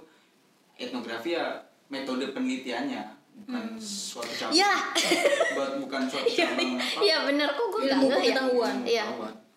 [0.78, 1.58] etnografi ya
[1.90, 3.02] metode penelitiannya,
[3.42, 4.54] bukan suatu cabang.
[4.54, 4.72] Ya.
[5.56, 6.98] Buat bukan suatu cabang apa?
[6.98, 8.34] Iya bener kok gue Ilmu nggak ngeh ya.
[8.36, 8.76] pengetahuan.
[8.82, 9.04] Iya.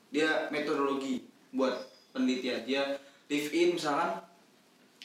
[0.09, 1.13] Dia metodologi
[1.49, 1.75] buat
[2.11, 2.63] penelitian.
[2.63, 2.83] Dia
[3.25, 4.21] live in misalkan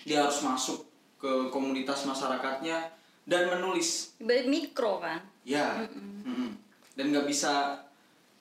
[0.02, 0.84] dia harus masuk
[1.16, 2.92] ke komunitas masyarakatnya
[3.24, 4.14] dan menulis.
[4.20, 5.18] Mikro kan.
[5.42, 5.84] Ya.
[5.88, 6.54] mm-mm.
[6.92, 7.78] Dan nggak bisa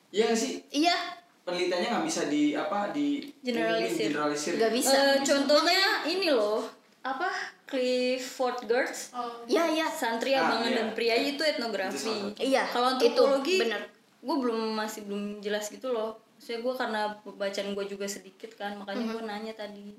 [0.07, 0.95] ya nggak sih Iya.
[1.43, 4.11] penelitiannya nggak bisa di apa di Generalisir.
[4.11, 4.53] generalisir.
[4.55, 4.97] Nggak bisa.
[4.97, 6.67] Eh, contohnya ini loh,
[6.99, 7.31] apa
[7.67, 9.87] Clifford Gertz, oh Iya iya.
[9.91, 10.77] santri Ah, abangan iya.
[10.79, 12.31] dan pria itu etnografi.
[12.39, 12.63] Iya.
[12.71, 13.83] Kalau itu antropologi, bener.
[14.23, 16.15] gue belum masih belum jelas gitu loh.
[16.39, 19.91] Saya gue karena bacaan gue juga sedikit kan, makanya gue nanya tadi.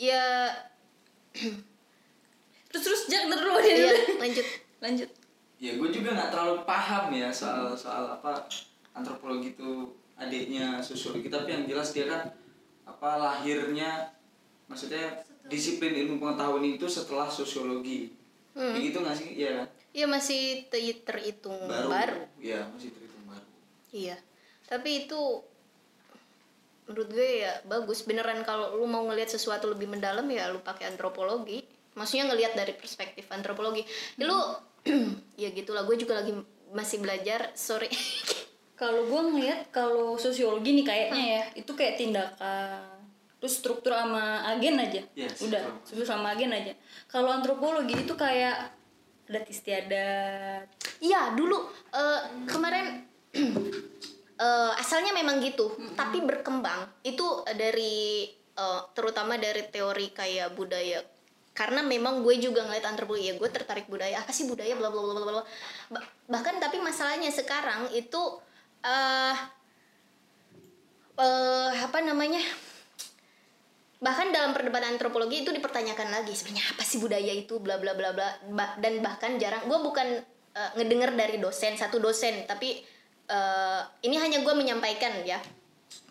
[0.00, 0.48] Ya.
[2.68, 3.68] Terus terus Jack ntar dulu deh.
[3.68, 3.92] Iya.
[4.16, 4.46] Lanjut.
[4.80, 5.10] Lanjut.
[5.58, 8.46] Ya gue juga nggak terlalu paham ya soal soal apa
[8.94, 12.30] antropologi itu adiknya sosiologi tapi yang jelas dia kan
[12.86, 14.06] apa lahirnya
[14.70, 15.18] maksudnya
[15.48, 18.12] disiplin ilmu pengetahuan itu setelah sosiologi
[18.52, 22.20] kayak gitu nggak sih ya Iya masih te- terhitung baru baru.
[22.38, 23.46] ya masih terhitung baru
[23.88, 24.16] Iya.
[24.68, 25.20] Tapi itu
[26.84, 30.88] menurut gue ya bagus beneran kalau lu mau ngelihat sesuatu lebih mendalam ya lu pakai
[30.88, 31.64] antropologi.
[31.96, 33.84] Maksudnya ngelihat dari perspektif antropologi.
[34.16, 34.38] Ya, lu
[35.42, 36.36] ya gitulah gue juga lagi
[36.70, 37.52] masih belajar.
[37.52, 37.88] Sorry.
[38.78, 42.97] Kalau gue ngeliat kalau sosiologi nih kayaknya ya, itu kayak tindakan
[43.38, 45.02] terus struktur sama agen aja.
[45.14, 46.74] Yes, Udah, struktur sama agen aja.
[47.06, 48.74] Kalau antropologi itu kayak
[49.28, 50.66] adat istiadat.
[50.98, 53.06] Iya dulu eh, kemarin
[54.44, 61.04] eh, asalnya memang gitu, tapi berkembang itu dari eh, terutama dari teori kayak budaya.
[61.54, 65.02] Karena memang gue juga ngeliat antropologi ya, gue tertarik budaya apa sih budaya bla bla
[65.02, 65.44] bla bla bla.
[65.90, 68.22] Ba- bahkan tapi masalahnya sekarang itu
[68.82, 69.36] eh
[71.18, 72.40] eh, apa namanya?
[73.98, 77.58] Bahkan dalam perdebatan antropologi itu dipertanyakan lagi sebenarnya apa sih budaya itu?
[77.58, 78.28] Bla bla bla bla.
[78.54, 80.22] Ba- dan bahkan jarang gue bukan
[80.54, 82.78] eh, ngedenger dari dosen satu dosen tapi
[83.26, 85.42] eh, ini hanya gue menyampaikan ya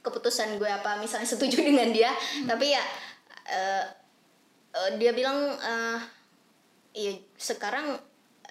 [0.03, 2.11] keputusan gue apa misalnya setuju dengan dia.
[2.43, 2.83] Tapi ya
[3.47, 3.85] eh,
[4.75, 5.99] eh, dia bilang eh
[6.97, 7.95] iya sekarang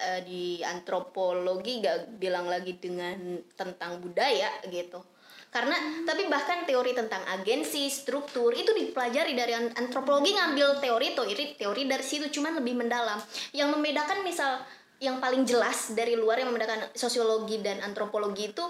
[0.01, 5.03] eh, di antropologi gak bilang lagi dengan tentang budaya gitu
[5.47, 11.55] karena tapi bahkan teori tentang agensi struktur itu dipelajari dari an- antropologi ngambil teori teori
[11.55, 13.17] teori dari situ cuman lebih mendalam
[13.51, 14.59] yang membedakan misal
[14.97, 18.65] yang paling jelas dari luar yang membedakan sosiologi dan antropologi itu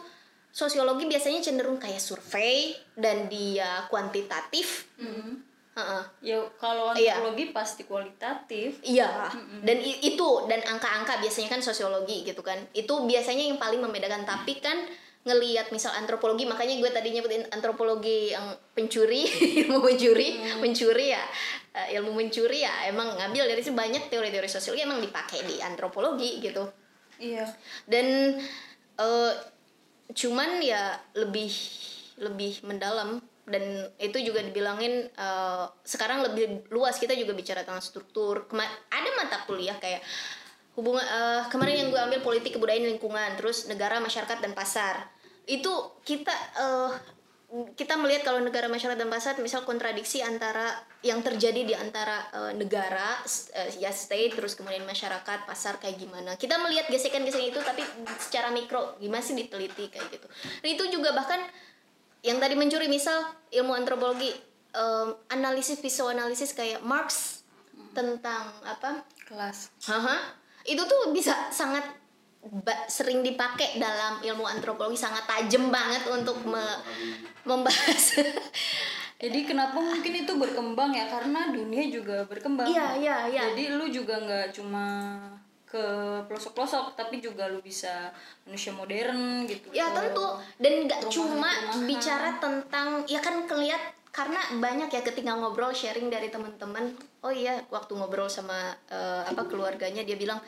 [0.49, 4.85] sosiologi biasanya cenderung kayak survei dan dia kuantitatif
[5.77, 6.03] Heeh.
[6.25, 7.21] ya kalau Iya.
[7.21, 9.29] antropologi pasti kualitatif Iya,
[9.61, 12.57] dan i- itu dan angka-angka biasanya kan sosiologi gitu kan.
[12.73, 14.25] Itu biasanya yang paling membedakan.
[14.25, 14.73] Tapi kan
[15.23, 19.27] ngelihat misal antropologi, makanya gue tadi nyebutin antropologi yang pencuri,
[19.65, 21.23] ilmu pencuri, pencuri ya,
[21.75, 22.87] eh, ilmu mencuri ya.
[22.87, 26.63] Emang ngambil dari situ banyak teori-teori sosiologi emang dipakai di antropologi gitu.
[27.17, 27.49] iya
[27.89, 28.37] Dan
[28.97, 29.33] eh,
[30.13, 31.51] cuman ya lebih
[32.17, 38.47] lebih mendalam dan itu juga dibilangin eh, sekarang lebih luas kita juga bicara tentang struktur
[38.47, 40.03] Kema- ada mata kuliah kayak
[40.77, 45.09] hubungan eh, kemarin yang gue ambil politik kebudayaan lingkungan terus negara masyarakat dan pasar.
[45.49, 46.91] Itu kita eh,
[47.47, 52.53] kita melihat kalau negara masyarakat dan pasar misal kontradiksi antara yang terjadi di antara eh,
[52.53, 53.23] negara
[53.55, 56.35] eh, ya state terus kemudian masyarakat pasar kayak gimana.
[56.35, 57.81] Kita melihat gesekan-gesekan itu tapi
[58.21, 60.27] secara mikro gimana sih diteliti kayak gitu.
[60.61, 61.39] Dan itu juga bahkan
[62.21, 63.23] yang tadi mencuri misal
[63.55, 64.35] ilmu antropologi
[64.75, 67.41] em, analisis visuanalisis kayak Marx
[67.95, 69.07] tentang apa?
[69.23, 69.71] Kelas.
[69.87, 70.36] Haha.
[70.67, 71.97] Itu tuh bisa sangat
[72.87, 76.79] sering dipakai dalam ilmu antropologi sangat tajam banget untuk me-
[77.43, 78.23] membahas.
[79.21, 81.07] jadi kenapa mungkin itu berkembang ya?
[81.11, 82.67] Karena dunia juga berkembang.
[82.69, 83.41] Iya, iya, iya.
[83.51, 84.85] jadi lu juga nggak cuma
[85.67, 85.83] ke
[86.31, 88.07] pelosok-pelosok tapi juga lu bisa
[88.47, 89.67] manusia modern gitu.
[89.75, 90.39] Ya tentu.
[90.55, 91.51] Dan nggak cuma
[91.83, 96.89] bicara tentang ya kan kelihat karena banyak ya ketika ngobrol sharing dari teman-teman.
[97.21, 98.57] Oh iya waktu ngobrol sama
[98.89, 100.41] eh, apa keluarganya dia bilang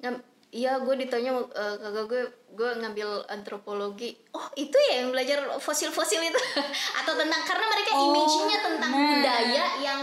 [0.00, 2.22] "Ngam- iya gue ditanya eh, kakak gue
[2.56, 4.16] gue ngambil antropologi.
[4.32, 6.40] Oh itu ya yang belajar fosil-fosil itu?
[7.04, 9.04] Atau tentang karena mereka Oh, image-nya tentang nah.
[9.12, 10.02] budaya yang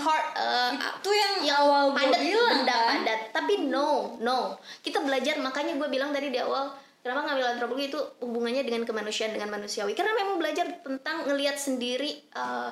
[0.00, 0.70] hard eh,
[1.04, 2.88] itu yang, yang awal gue padat bilang benda kan?
[3.04, 3.20] padat.
[3.36, 4.56] Tapi no no.
[4.80, 9.32] Kita belajar makanya gue bilang tadi di awal kenapa ngambil antropologi itu hubungannya dengan kemanusiaan
[9.34, 9.94] dengan manusiawi?
[9.94, 12.70] Karena memang belajar tentang ngelihat sendiri eh,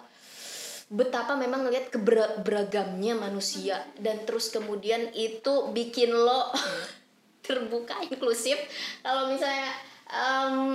[0.86, 3.82] betapa memang ngelihat keberagamnya manusia.
[3.98, 6.50] Dan terus kemudian itu bikin lo
[7.46, 8.58] terbuka inklusif.
[9.02, 9.70] Kalau misalnya
[10.10, 10.74] eh,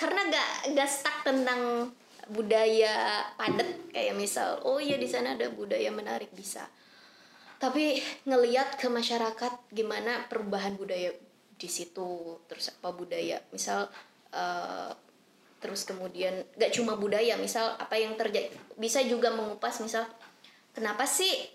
[0.00, 1.92] karena gak gak stuck tentang
[2.32, 3.92] budaya padat.
[3.92, 6.64] Kayak misal oh iya di sana ada budaya menarik bisa.
[7.58, 11.10] Tapi ngeliat ke masyarakat gimana perubahan budaya
[11.58, 12.38] di situ.
[12.46, 13.42] Terus apa budaya?
[13.50, 13.90] Misal
[14.32, 14.92] eh,
[15.58, 20.06] terus kemudian gak cuma budaya misal apa yang terjadi bisa juga mengupas misal
[20.70, 21.50] kenapa sih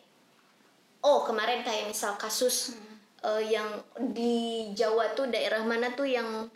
[1.00, 2.76] oh kemarin kayak misal kasus
[3.24, 3.80] eh, yang
[4.12, 6.52] di Jawa tuh daerah mana tuh yang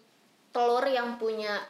[0.51, 1.63] telur yang punya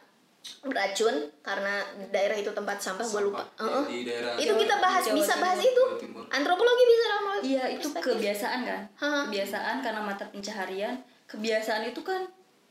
[0.64, 3.44] beracun karena daerah itu tempat sampah gue lupa.
[3.58, 3.68] Sampah.
[3.68, 3.84] Heeh.
[3.90, 5.84] di daerah itu kita bahas Jawa bisa bahas itu.
[5.98, 7.04] Jawa antropologi bisa
[7.44, 8.80] iya itu kebiasaan kan?
[8.96, 9.28] Hah.
[9.28, 10.94] kebiasaan karena mata pencaharian
[11.28, 12.24] kebiasaan itu kan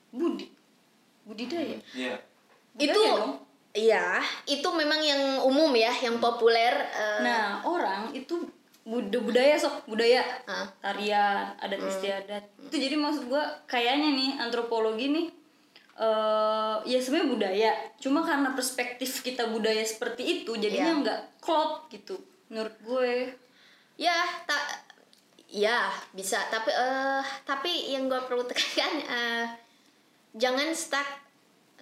[0.09, 0.49] budi
[1.23, 2.15] budidaya Iya.
[2.75, 3.37] itu dong.
[3.71, 8.49] iya itu memang yang umum ya yang populer eh, Nah, orang itu
[8.81, 10.65] bud- budaya sok budaya Ah.
[10.79, 15.27] tarian adat istiadat itu jadi maksud gua kayaknya nih antropologi nih
[15.95, 21.01] eh ya sebenarnya budaya cuma karena perspektif kita budaya seperti itu jadinya Iya.
[21.03, 22.15] nggak klop gitu
[22.47, 23.33] menurut gue
[23.97, 24.13] ya
[24.45, 24.86] tak
[25.47, 26.39] ya bisa.
[26.47, 29.45] Tapi eh tapi yang gue perlu tekankan eh,
[30.35, 31.07] jangan stuck.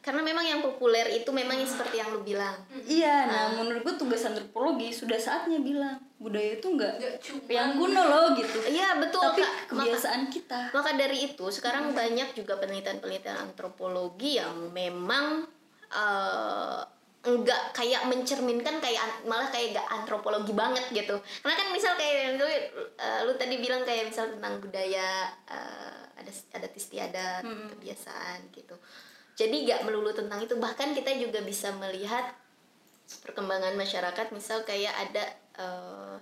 [0.06, 2.54] Karena memang yang populer itu memang yang seperti yang lu bilang.
[2.86, 7.70] Iya nah menurut gue tugas antropologi sudah saatnya bilang budaya itu nggak Nggak cuma yang
[7.74, 8.58] kuno loh gitu.
[8.70, 9.50] Iya betul tapi Kak.
[9.50, 10.60] Maka- kebiasaan kita.
[10.72, 15.50] Maka dari itu sekarang banyak juga penelitian-penelitian antropologi yang memang
[15.90, 16.82] eh,
[17.26, 21.18] enggak kayak mencerminkan kayak malah kayak gak antropologi banget gitu.
[21.42, 26.32] Karena kan misal kayak lu, eh, lu tadi bilang kayak misal tentang budaya eh, ada
[26.56, 27.44] adat istiadat,
[27.76, 28.78] kebiasaan gitu.
[29.36, 30.56] Jadi gak melulu tentang itu.
[30.56, 32.32] Bahkan kita juga bisa melihat
[33.26, 35.26] perkembangan masyarakat misal kayak ada
[35.60, 36.16] eh,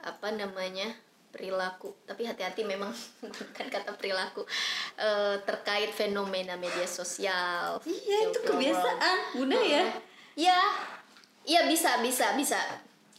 [0.00, 0.88] apa namanya
[1.30, 1.94] perilaku.
[2.04, 2.90] Tapi hati-hati memang
[3.56, 4.44] kan kata perilaku
[4.98, 7.78] eh, terkait fenomena media sosial.
[7.86, 9.96] Iya itu kebiasaan budaya world.
[10.36, 10.60] ya
[11.46, 12.58] ya bisa bisa bisa.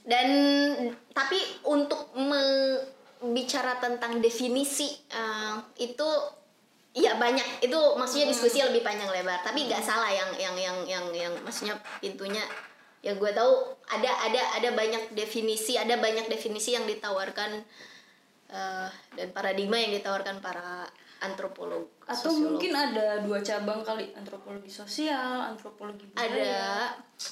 [0.04, 0.28] Dan
[1.16, 2.84] tapi untuk me-
[3.22, 6.08] bicara tentang definisi eh, itu
[6.92, 7.64] ya banyak.
[7.64, 9.42] Itu maksudnya diskusi lebih panjang lebar.
[9.42, 12.44] Tapi nggak salah yang yang yang yang yang maksudnya pintunya.
[13.02, 13.54] Yang gue tahu
[13.90, 17.66] ada ada ada banyak definisi ada banyak definisi yang ditawarkan
[18.52, 20.86] eh, dan paradigma yang ditawarkan para
[21.22, 22.58] antropolog atau sosiolog.
[22.58, 26.26] mungkin ada dua cabang kali antropologi sosial antropologi budaya.
[26.26, 26.66] Ada.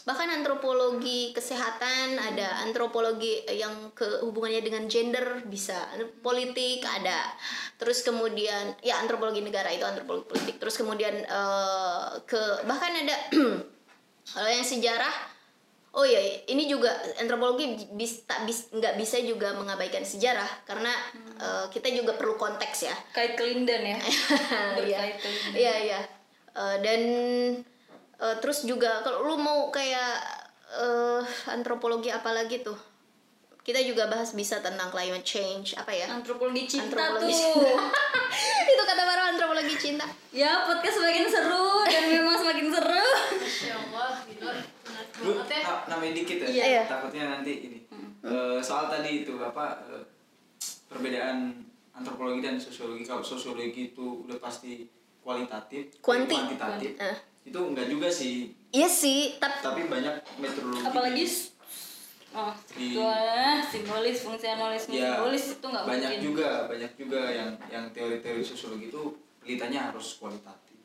[0.05, 5.89] Bahkan antropologi kesehatan ada antropologi yang ke hubungannya dengan gender bisa.
[6.21, 7.34] Politik ada.
[7.82, 10.55] Terus kemudian ya antropologi negara itu antropologi politik.
[10.62, 13.17] Terus kemudian eh, ke bahkan ada
[14.38, 15.38] kalau yang sejarah
[15.91, 20.93] oh ya ini juga antropologi bis, tak bis nggak bisa juga mengabaikan sejarah karena
[21.36, 23.97] eh, kita juga perlu konteks ya kait kelindan ya
[24.82, 25.52] Iya, kelindan.
[25.54, 25.99] iya, iya.
[26.52, 27.02] Eh, dan
[28.15, 30.13] eh, terus juga kalau lu mau kayak
[30.71, 32.78] eh, antropologi apa lagi tuh?
[33.60, 36.10] Kita juga bahas bisa tentang climate change apa ya?
[36.10, 37.78] antropologi cinta Antropologi tuh
[38.71, 40.06] Itu kata baru antropologi cinta.
[40.32, 44.54] ya podcast semakin seru dan memang semakin seru Masya Allah, gila.
[44.54, 44.65] Menarik
[45.21, 45.60] Lu ya.
[45.60, 46.47] na- nambahin dikit ya?
[46.47, 46.82] Iya.
[46.86, 47.79] takutnya nanti ini.
[48.19, 50.03] Eh, soal tadi itu apa eh,
[50.86, 51.53] perbedaan
[51.91, 53.03] antropologi dan sosiologi.
[53.03, 54.88] Kalau sosiologi itu udah pasti
[55.19, 56.32] kualitatif Kuanti.
[56.32, 56.91] kuantitatif.
[56.97, 57.17] Eh.
[57.41, 58.51] itu enggak juga sih.
[58.69, 61.23] Iya sih, tapi tapi banyak metodologi apalagi
[62.29, 66.21] oh Di- itu ah, simbolis fungsionalisme ya simbolis itu nggak banyak mungkin.
[66.23, 69.01] juga banyak juga yang yang teori-teori sosiologi itu
[69.41, 70.77] penelitiannya harus kualitatif.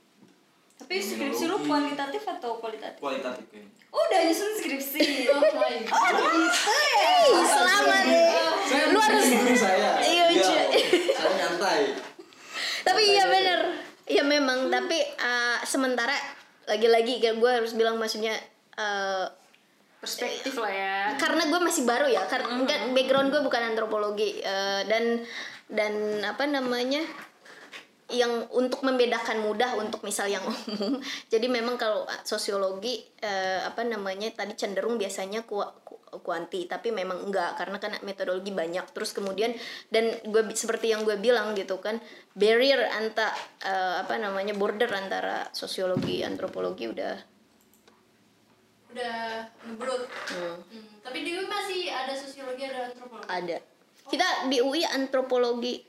[0.74, 2.96] Tapi skripsi lu kuantitatif atau kualitatif?
[2.96, 5.30] Kualitatif kayaknya udah nyusun skripsi.
[5.30, 6.14] Oh my god.
[7.24, 8.28] Hey, selamat deh.
[8.68, 9.26] saya Lu harus
[9.56, 9.90] saya.
[10.02, 10.58] Iya, cuy.
[11.14, 11.82] saya nyantai.
[12.84, 13.60] Tapi iya bener.
[14.04, 14.68] Ya memang.
[14.68, 16.12] Tapi uh, sementara
[16.68, 18.36] lagi-lagi kayak gue harus bilang maksudnya
[18.76, 19.30] uh,
[20.04, 20.96] perspektif lah ya.
[21.16, 22.28] karena gue masih baru ya.
[22.28, 25.24] Karena kan background gue bukan antropologi eh, dan
[25.72, 27.00] dan apa namanya
[28.14, 34.30] yang untuk membedakan mudah untuk misal yang umum jadi memang kalau sosiologi eh, apa namanya
[34.30, 39.50] tadi cenderung biasanya ku, ku- kuanti tapi memang enggak karena kan metodologi banyak terus kemudian
[39.90, 41.98] dan gue seperti yang gue bilang gitu kan
[42.32, 47.34] barrier anta eh, apa namanya border antara sosiologi antropologi udah
[48.94, 50.06] Udah ngebrut.
[50.06, 50.86] hmm, Hmm.
[51.02, 53.26] Tapi di UI masih ada sosiologi, ada antropologi.
[53.26, 53.56] ada
[54.04, 55.82] kita di UI antropologi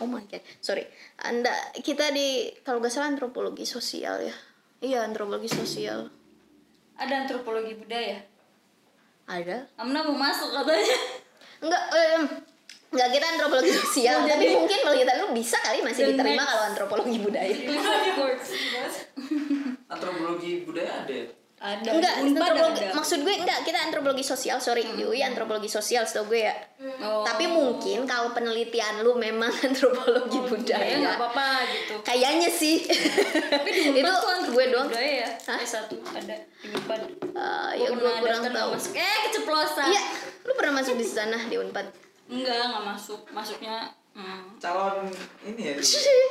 [0.00, 0.42] oh my god.
[0.64, 0.84] Sorry.
[1.22, 4.36] Anda kita di kalau nggak salah antropologi sosial ya.
[4.80, 6.08] Iya antropologi sosial.
[6.96, 8.20] Ada antropologi budaya?
[9.28, 9.68] Ada.
[9.78, 10.96] Amna mau masuk katanya.
[11.60, 12.22] Enggak em,
[12.96, 14.24] enggak kita antropologi sosial.
[14.24, 16.50] Tapi mungkin kalau kita lu bisa kali masih The diterima next.
[16.50, 17.54] kalau antropologi budaya.
[18.20, 18.50] Works
[19.90, 21.14] antropologi budaya ada?
[21.14, 21.26] Ya?
[21.60, 22.96] ada enggak antropologi ada.
[22.96, 24.58] maksud gue enggak kita antropologi sosial.
[24.64, 26.56] Sorry di UI antropologi sosial setahu gue ya
[27.00, 27.24] Oh.
[27.24, 32.84] tapi mungkin kalau penelitian lu memang antropologi ya budaya nggak apa-apa gitu kayaknya sih
[33.48, 35.56] tapi di itu Unpad tuh gue doang budaya ya Hah?
[35.56, 38.92] eh satu ada di Unpad Eh, Gua ya gue kurang tahu masuk.
[38.94, 40.02] eh keceplosan Iya,
[40.44, 41.86] lu pernah masuk di sana di Unpad?
[42.28, 44.60] enggak nggak masuk masuknya hmm.
[44.60, 45.08] calon
[45.42, 45.74] ini ya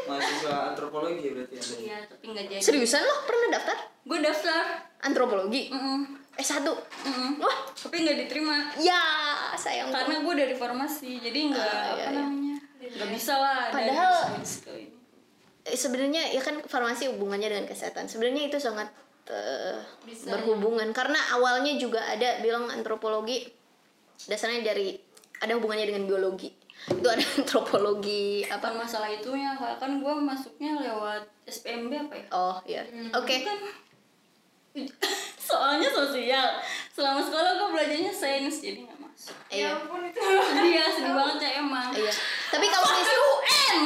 [0.05, 4.63] mahasiswa antropologi ya berarti ada iya tapi nggak jadi Seriusan lo pernah daftar gue daftar
[5.01, 5.63] antropologi?
[5.69, 6.18] Mm-mm.
[6.39, 6.63] S1.
[6.63, 7.31] Mm-mm.
[7.37, 9.03] Wah, tapi nggak diterima ya
[9.53, 9.91] sayang.
[9.91, 12.21] karena gue dari farmasi jadi nggak Ah, iya, apa iya.
[12.21, 14.87] namanya nggak bisa lah Padahal- ini.
[15.61, 18.07] Eh, sebenarnya ya kan farmasi hubungannya dengan kesehatan.
[18.07, 18.87] Sebenarnya itu sangat
[20.01, 23.45] Bisa, berhubungan karena awalnya juga ada bilang antropologi
[24.25, 24.97] dasarnya dari
[25.37, 26.49] ada hubungannya dengan biologi.
[26.89, 29.77] Itu ada antropologi apa masalah itunya Kak.
[29.77, 32.81] kan gue masuknya lewat SPMB apa ya Oh, iya.
[33.11, 33.43] Oke.
[33.43, 33.59] kan
[35.41, 36.47] soalnya sosial
[36.89, 39.65] selama sekolah gue belajarnya sains jadi nggak masuk Iya.
[39.65, 40.19] Ya ampun itu.
[40.21, 42.13] sedih ya sedih banget ya emang Iya.
[42.49, 43.77] Tapi kalau mis- UN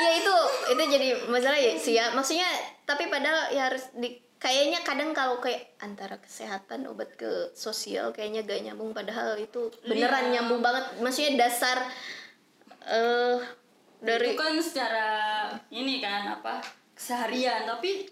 [0.00, 0.34] ya itu
[0.70, 2.48] itu jadi masalah ya sih ya maksudnya
[2.82, 8.40] tapi padahal ya harus di kayaknya kadang kalau kayak antara kesehatan obat ke sosial kayaknya
[8.42, 10.40] gak nyambung padahal itu beneran Iya.
[10.40, 11.84] nyambung banget maksudnya dasar
[12.82, 13.36] eh
[14.00, 15.06] dari itu kan secara
[15.68, 16.64] ini kan apa
[16.96, 18.08] keseharian tapi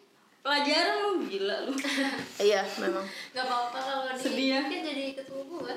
[0.49, 1.73] pelajaran lu gila lu.
[2.49, 3.05] Iya memang.
[3.31, 4.61] Gak apa-apa kalau di Sedih ya.
[4.65, 5.75] kan jadi ketua gue.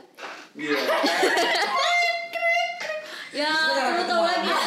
[0.55, 0.79] Iya.
[3.33, 3.51] ya
[3.91, 4.47] lu tau lagi.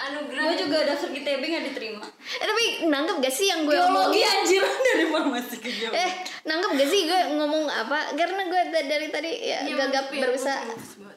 [0.00, 0.42] Anugerah.
[0.42, 2.02] gue juga daftar ITB nggak diterima.
[2.32, 4.62] Eh, tapi nanggep gak sih yang gue biologi anjir.
[4.62, 6.10] Dari farmasi ke geologi eh
[6.42, 8.14] nanggep gak sih gue ngomong apa?
[8.14, 10.62] Karena gue da- dari tadi ya Iya, gagap berusaha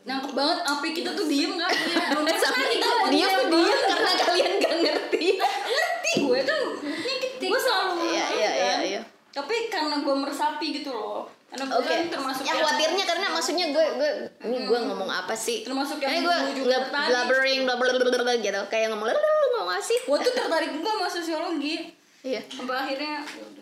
[0.04, 0.58] nangkep banget.
[0.64, 1.70] Api kita tuh diem kan
[2.12, 5.26] belum sama kita dia tuh diem karena kalian gak ngerti.
[5.40, 8.54] Ngerti gue kan ini gue selalu Iya, ngerti iya, kan.
[8.54, 9.02] iya, iya.
[9.34, 11.90] Tapi karena gue meresapi gitu loh karena gue Oke.
[11.90, 14.10] kan termasuk Ya khawatirnya karena maksudnya gue gue
[14.44, 15.62] ini gue ngomong apa sih?
[15.62, 19.98] Termasuk yang gue blabbering bla bla bla bla gitu kayak ngomong bla, ngomong apa sih?
[20.00, 22.42] gue tuh tertarik juga sama sosiologi Iya.
[22.48, 23.62] sampai akhirnya ya udah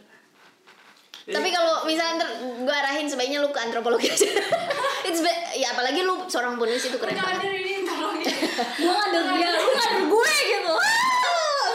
[1.22, 4.26] Tapi kalau misalnya ntar gue arahin sebaiknya lu ke antropologi aja.
[5.08, 7.42] It's be- ya apalagi lu seorang penulis itu keren banget.
[7.62, 8.32] ini tolong ya
[8.78, 11.70] gue ngader dia lu ngader gue gitu Ah!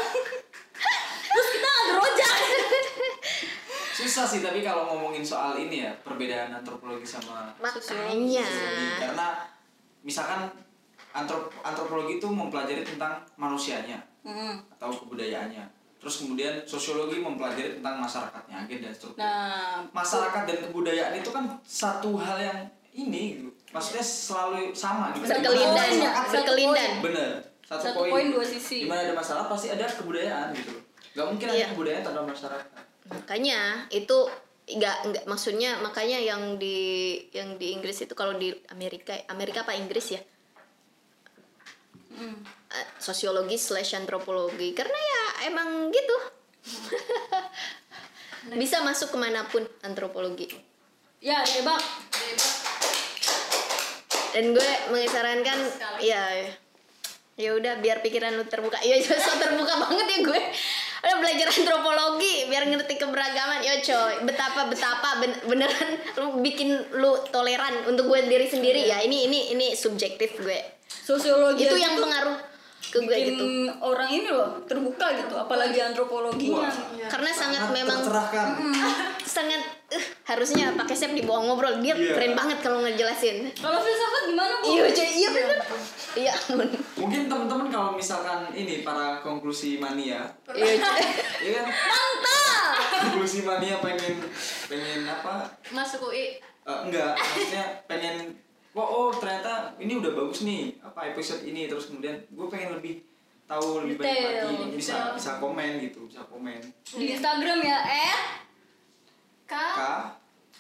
[1.26, 2.30] terus kita ngader ojek
[4.16, 8.40] susah sih tapi kalau ngomongin soal ini ya perbedaan antropologi sama Makanya.
[8.40, 8.40] sosiologi
[8.96, 9.44] karena
[10.00, 10.48] misalkan
[11.12, 14.56] antrop antropologi itu mempelajari tentang manusianya Hmm.
[14.72, 15.62] atau kebudayaannya
[15.96, 21.44] terus kemudian sosiologi mempelajari tentang masyarakatnya agen dan seterusnya nah masyarakat dan kebudayaan itu kan
[21.60, 22.58] satu hal yang
[22.90, 23.52] ini gitu.
[23.70, 26.90] maksudnya selalu sama gitu poin, ya, berkelindan.
[27.04, 27.30] bener
[27.62, 28.82] satu, Satu poin, dua sisi.
[28.82, 31.54] di mana ada masalah pasti ada kebudayaan gitu loh nggak mungkin Iya.
[31.54, 32.75] ada kebudayaan tanpa masyarakat
[33.10, 34.28] Makanya itu
[34.66, 39.78] nggak nggak maksudnya makanya yang di yang di Inggris itu kalau di Amerika Amerika apa
[39.78, 40.20] Inggris ya?
[42.16, 44.72] Eh, sosiologi slash antropologi.
[44.72, 46.16] Karena ya emang gitu.
[48.60, 50.50] Bisa masuk ke mana pun antropologi.
[51.22, 51.80] Ya tebak
[54.36, 55.58] dan gue mengisarankan
[56.04, 56.52] ya
[57.40, 58.76] ya udah biar pikiran lu terbuka.
[58.84, 60.40] Ya so terbuka banget ya gue
[61.06, 63.62] udah belajar antropologi biar ngerti keberagaman.
[63.62, 64.14] Yo coy.
[64.26, 68.98] Betapa betapa ben- beneran lu bikin lu toleran untuk gue diri sendiri ya.
[69.06, 70.58] Ini ini ini subjektif gue.
[70.90, 72.34] Sosiologi itu yang pengaruh
[72.86, 73.46] ke gue bikin gitu.
[73.82, 76.66] orang ini loh terbuka gitu apalagi antropologinya.
[76.66, 76.74] Wah.
[77.10, 78.46] karena sangat Sangat memang tercerahkan.
[79.36, 79.62] Sangat
[80.26, 81.78] harusnya pakai Sep di bawah ngobrol.
[81.78, 82.12] Dia Iya.
[82.12, 83.46] keren banget kalau ngejelasin.
[83.54, 84.66] Kalau filsafat gimana bu?
[84.68, 85.30] Iya coy iya
[86.18, 86.32] iya.
[86.34, 86.68] Ampun.
[86.98, 90.26] mungkin teman-teman kalau misalkan ini para konklusi mania.
[90.48, 91.02] Iya coy.
[91.40, 91.64] ya kan?
[92.88, 94.14] Konklusi mania pengen
[94.66, 95.46] pengen apa?
[95.70, 97.14] Masuk UI Eh, enggak.
[97.14, 98.34] Maksudnya pengen
[98.72, 100.74] oh, oh ternyata ini udah bagus nih.
[100.82, 101.70] Apa episode ini.
[101.70, 103.06] Terus kemudian gue pengen lebih
[103.46, 105.14] tahu lebih banyak Detail, lagi bisa detail.
[105.14, 106.58] bisa komen gitu bisa komen.
[106.82, 108.45] Di Instagram ya at
[109.46, 109.54] K.
[109.54, 109.80] K.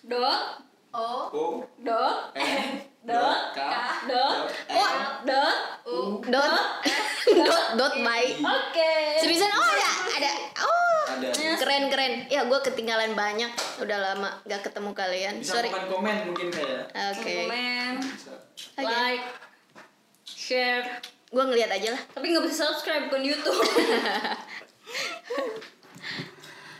[0.06, 0.62] Dot.
[0.94, 1.10] O.
[1.34, 1.44] O.
[1.82, 2.30] Dot.
[2.38, 3.60] N dot k.
[4.06, 4.94] Dot l
[5.26, 5.56] dot.
[5.86, 6.22] U.
[6.26, 6.50] Dot.
[7.26, 7.66] Dot.
[7.82, 7.94] Dot.
[7.98, 8.92] By oke.
[9.18, 9.90] Seriusan oh ada.
[10.18, 10.30] Ada.
[10.62, 11.18] Oh.
[11.18, 11.58] Ada.
[11.58, 12.30] Keren keren.
[12.30, 13.50] Ya gue ketinggalan banyak.
[13.82, 15.34] Udah lama gak ketemu kalian.
[15.42, 15.70] Bisa sorry.
[15.74, 17.26] komen komen mungkin kayak oke.
[17.26, 17.94] Komen.
[18.78, 19.26] Like
[20.22, 20.86] share.
[21.26, 22.02] Gue ngeliat aja lah.
[22.14, 23.58] Tapi nggak bisa subscribe bukan YouTube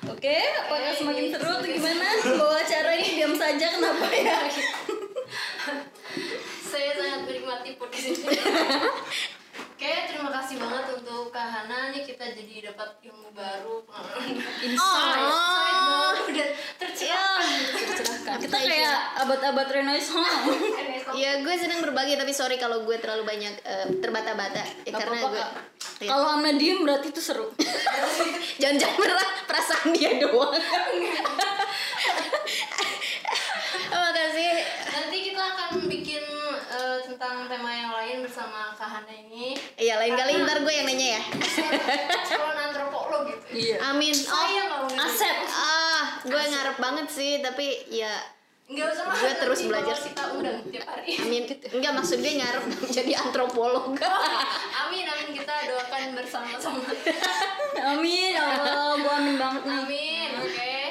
[0.06, 2.06] Oke, apakah semakin seru atau gimana?
[2.38, 4.38] Bawa acara ini diam saja kenapa ya?
[6.70, 8.38] saya sangat menikmati podcast ini
[9.76, 14.64] Oke, terima kasih banget untuk Kak Hana nih kita jadi dapat ilmu baru, pengalaman baru.
[14.64, 15.20] Insight.
[15.20, 16.50] Insight baru dan
[16.80, 17.60] tercerahkan.
[17.76, 18.36] Tercerahkan.
[18.40, 20.48] Kita kayak abad-abad Renaissance.
[21.20, 25.44] ya gue senang berbagi tapi sorry kalau gue terlalu banyak eh, terbata-bata ya, karena gue
[25.96, 26.08] Iya.
[26.08, 27.48] Kalau Amna diem berarti itu seru.
[28.60, 30.52] jangan-jangan merah perasaan dia doang
[33.88, 34.52] oh, makasih
[34.86, 36.24] Nanti kita akan bikin
[36.68, 39.56] eh, tentang tema yang lain bersama Kak Hana ini.
[39.76, 41.22] iya lain kali ntar gue yang nanya ya
[42.28, 43.44] Calon antropolog gitu.
[43.52, 43.76] Iya.
[43.86, 45.36] amin Saya nggak mau Asep.
[45.48, 48.12] ah gue ngarep banget sih tapi ya
[48.66, 50.10] Enggak usah Gue terus belajar sih.
[50.10, 51.14] Kita undang tiap hari.
[51.22, 51.42] Amin.
[51.46, 52.64] Enggak maksud dia ngarep
[52.98, 53.94] jadi antropolog.
[54.82, 56.82] amin, amin kita doakan bersama-sama.
[57.94, 59.78] amin, ya Allah, gua amin banget nih.
[59.86, 60.28] Amin.
[60.42, 60.50] Oke.
[60.50, 60.84] Okay.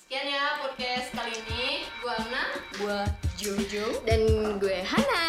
[0.00, 1.84] Sekian ya podcast kali ini.
[2.00, 2.44] Gua Amna,
[2.80, 2.98] gua
[3.36, 4.24] Jojo dan
[4.56, 5.28] gue Hana.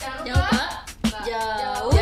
[0.00, 1.20] Jangan lupa, Jangan lupa.
[1.28, 1.92] jauh.
[1.92, 1.95] jauh.